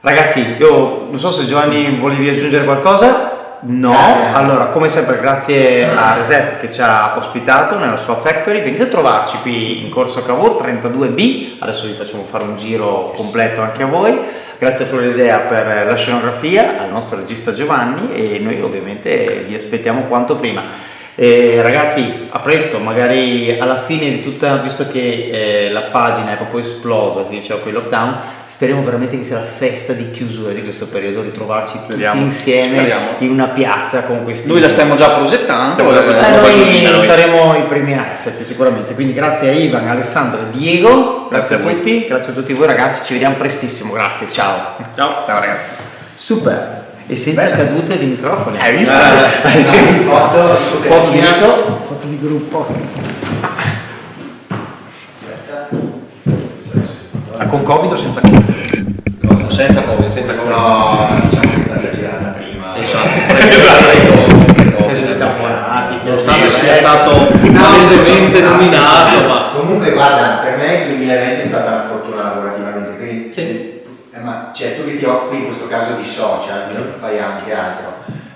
Ragazzi, 0.00 0.56
io 0.58 1.06
non 1.10 1.18
so 1.18 1.30
se 1.30 1.44
Giovanni 1.44 1.98
volevi 1.98 2.30
aggiungere 2.30 2.64
qualcosa. 2.64 3.31
No, 3.64 3.92
Grazie. 3.92 4.32
allora 4.32 4.64
come 4.66 4.88
sempre 4.88 5.20
grazie 5.20 5.88
a 5.88 6.14
Reset 6.16 6.58
che 6.58 6.72
ci 6.72 6.80
ha 6.80 7.16
ospitato 7.16 7.78
nella 7.78 7.96
sua 7.96 8.16
factory, 8.16 8.60
venite 8.60 8.82
a 8.82 8.86
trovarci 8.86 9.36
qui 9.40 9.84
in 9.84 9.88
Corso 9.88 10.24
Cavo 10.24 10.60
32B, 10.60 11.58
adesso 11.60 11.86
vi 11.86 11.92
facciamo 11.92 12.24
fare 12.24 12.42
un 12.42 12.56
giro 12.56 13.12
completo 13.14 13.60
anche 13.60 13.84
a 13.84 13.86
voi, 13.86 14.18
grazie 14.58 14.84
a 14.84 14.88
Floridea 14.88 15.38
per 15.40 15.86
la 15.86 15.94
scenografia, 15.94 16.80
al 16.80 16.90
nostro 16.90 17.18
regista 17.18 17.52
Giovanni 17.52 18.12
e 18.12 18.40
noi 18.40 18.60
ovviamente 18.60 19.44
vi 19.46 19.54
aspettiamo 19.54 20.06
quanto 20.08 20.34
prima. 20.34 20.90
Eh, 21.14 21.60
ragazzi, 21.62 22.30
a 22.30 22.40
presto, 22.40 22.80
magari 22.80 23.58
alla 23.60 23.78
fine 23.78 24.08
di 24.08 24.20
tutta, 24.20 24.56
visto 24.56 24.88
che 24.88 25.66
eh, 25.66 25.70
la 25.70 25.82
pagina 25.82 26.32
è 26.32 26.36
proprio 26.36 26.60
esplosa, 26.60 27.22
ti 27.24 27.34
dicevo, 27.36 27.60
con 27.60 27.68
il 27.68 27.74
lockdown, 27.74 28.18
speriamo 28.62 28.84
veramente 28.84 29.18
che 29.18 29.24
sia 29.24 29.40
la 29.40 29.44
festa 29.44 29.92
di 29.92 30.12
chiusura 30.12 30.52
di 30.52 30.62
questo 30.62 30.86
periodo, 30.86 31.20
ritrovarci 31.20 31.78
Speriamo. 31.82 32.12
tutti 32.12 32.24
insieme 32.26 32.76
Speriamo. 32.76 33.06
in 33.18 33.30
una 33.30 33.48
piazza 33.48 34.04
con 34.04 34.22
questi... 34.22 34.46
Noi 34.46 34.60
la 34.60 34.68
stiamo 34.68 34.94
già 34.94 35.16
progettando. 35.16 35.72
Stiamo 35.72 35.92
già 35.92 35.98
eh, 35.98 36.04
progettando. 36.04 36.46
Eh, 36.46 36.54
noi 36.54 36.82
noi. 36.92 37.00
saremo 37.00 37.56
i 37.56 37.62
primi 37.62 37.98
a 37.98 38.06
esserci 38.12 38.44
sicuramente, 38.44 38.94
quindi 38.94 39.14
grazie 39.14 39.48
a 39.48 39.52
Ivan, 39.52 39.88
Alessandro 39.88 40.42
e 40.42 40.56
Diego, 40.56 41.26
grazie, 41.28 41.56
Grazie 41.56 41.72
a 41.72 41.74
tutti, 41.74 42.06
grazie 42.06 42.30
a 42.30 42.34
tutti 42.36 42.52
voi 42.52 42.66
ragazzi, 42.68 43.04
ci 43.04 43.14
vediamo 43.14 43.34
prestissimo, 43.34 43.94
grazie, 43.94 44.28
ciao. 44.28 44.76
Ciao, 44.94 45.24
ciao 45.26 45.40
ragazzi! 45.40 45.72
Super, 46.14 46.84
e 47.08 47.16
senza 47.16 47.50
cadute 47.50 47.98
di 47.98 48.04
microfoni. 48.06 48.58
Hai 48.60 48.76
visto? 48.76 48.94
Hai 48.94 49.92
visto? 49.92 50.08
Foto, 50.08 50.46
Foto 50.46 51.10
di? 51.10 51.20
Foto 51.84 52.06
di 52.06 52.18
gruppo. 52.20 53.10
Ah, 57.42 57.46
Con 57.46 57.62
Covid 57.64 57.90
o 57.90 57.96
senza 57.96 58.20
Covid? 58.20 59.50
Senza 59.50 59.82
Covid. 59.82 60.08
Senza 60.10 60.32
Covid. 60.32 60.50
No, 60.50 61.08
diciamo 61.28 61.52
che 61.54 61.58
è 61.58 61.62
stata 61.62 61.90
girata 61.90 62.28
prima. 62.38 62.72
Siete 64.82 65.02
tutti 65.02 65.18
tamponati, 65.18 65.98
siete 65.98 66.08
Nonostante 66.08 66.46
tutti- 66.46 66.52
sia 66.54 66.76
stato 66.76 67.10
palesemente 67.52 68.40
nominato, 68.40 69.28
ma 69.28 69.50
Comunque 69.54 69.90
guarda, 69.92 70.40
per 70.42 70.56
me 70.56 70.74
il 70.84 70.88
2020 70.96 71.40
è 71.40 71.44
stata 71.46 71.68
una 71.70 71.82
fortuna 71.82 72.22
lavorativamente, 72.22 72.96
quindi 72.96 73.82
eh, 74.14 74.18
ma, 74.20 74.50
cioè, 74.54 74.76
tu 74.76 74.84
che 74.84 74.96
ti 74.96 75.04
occupi 75.04 75.36
in 75.36 75.46
questo 75.46 75.66
caso 75.66 75.92
di 75.94 76.06
social, 76.08 76.94
fai 77.00 77.18
anche 77.18 77.52
altro, 77.54 77.92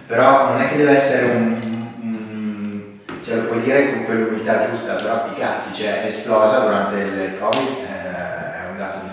però 0.07 0.51
non 0.51 0.61
è 0.61 0.69
che 0.69 0.77
deve 0.77 0.93
essere 0.93 1.25
un, 1.27 1.57
un- 2.01 2.83
cioè 3.25 3.37
lo 3.37 3.43
puoi 3.45 3.63
dire 3.63 3.91
con 3.93 4.05
quell'umiltà 4.05 4.69
giusta, 4.71 4.93
però 4.95 5.17
sti 5.17 5.41
cazzi, 5.41 5.73
cioè 5.73 6.03
è 6.03 6.07
esplosa 6.07 6.59
durante 6.61 6.97
il 6.99 7.37
Covid, 7.41 7.86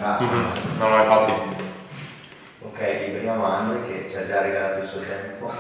fatto. 0.04 0.24
No, 0.80 0.88
no, 0.90 0.98
infatti. 1.02 1.32
Ok, 2.66 2.80
liberiamo 3.08 3.46
Andre 3.46 3.80
che 3.88 4.10
ci 4.10 4.16
ha 4.18 4.28
già 4.28 4.42
regalato 4.42 4.80
il 4.80 4.88
suo 4.88 5.00
tempo. 5.00 5.52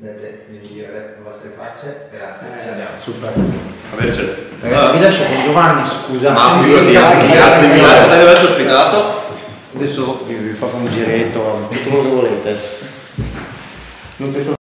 Date 0.00 0.46
il 0.50 0.60
migliore 0.60 1.16
le 1.16 1.22
vostre 1.22 1.52
facce. 1.56 2.08
Grazie. 2.10 2.48
ci 2.60 2.66
Eh, 2.66 2.70
andiamo. 2.70 2.96
super. 2.96 3.32
Avercelo. 3.92 4.32
Ragazzi, 4.60 4.96
vi 4.96 5.02
lascio 5.02 5.24
con 5.24 5.42
Giovanni, 5.42 5.86
scusa. 5.86 6.30
Ma 6.30 6.60
Sì, 6.62 6.64
figurati, 6.64 6.86
sì, 6.86 6.92
grazie, 6.92 7.20
sì, 7.20 7.32
grazie 7.32 7.66
mille, 7.68 7.80
grazie 7.82 8.06
di 8.16 8.20
averci 8.22 8.44
ospitato. 8.44 9.22
Adesso 9.74 10.24
vi, 10.24 10.34
vi 10.34 10.52
faccio 10.54 10.76
un 10.76 10.86
giretto, 10.90 11.68
tutto 11.70 11.88
quello 11.90 12.02
che 12.02 12.14
volete. 12.14 12.60
Non 14.16 14.30
c'è 14.32 14.56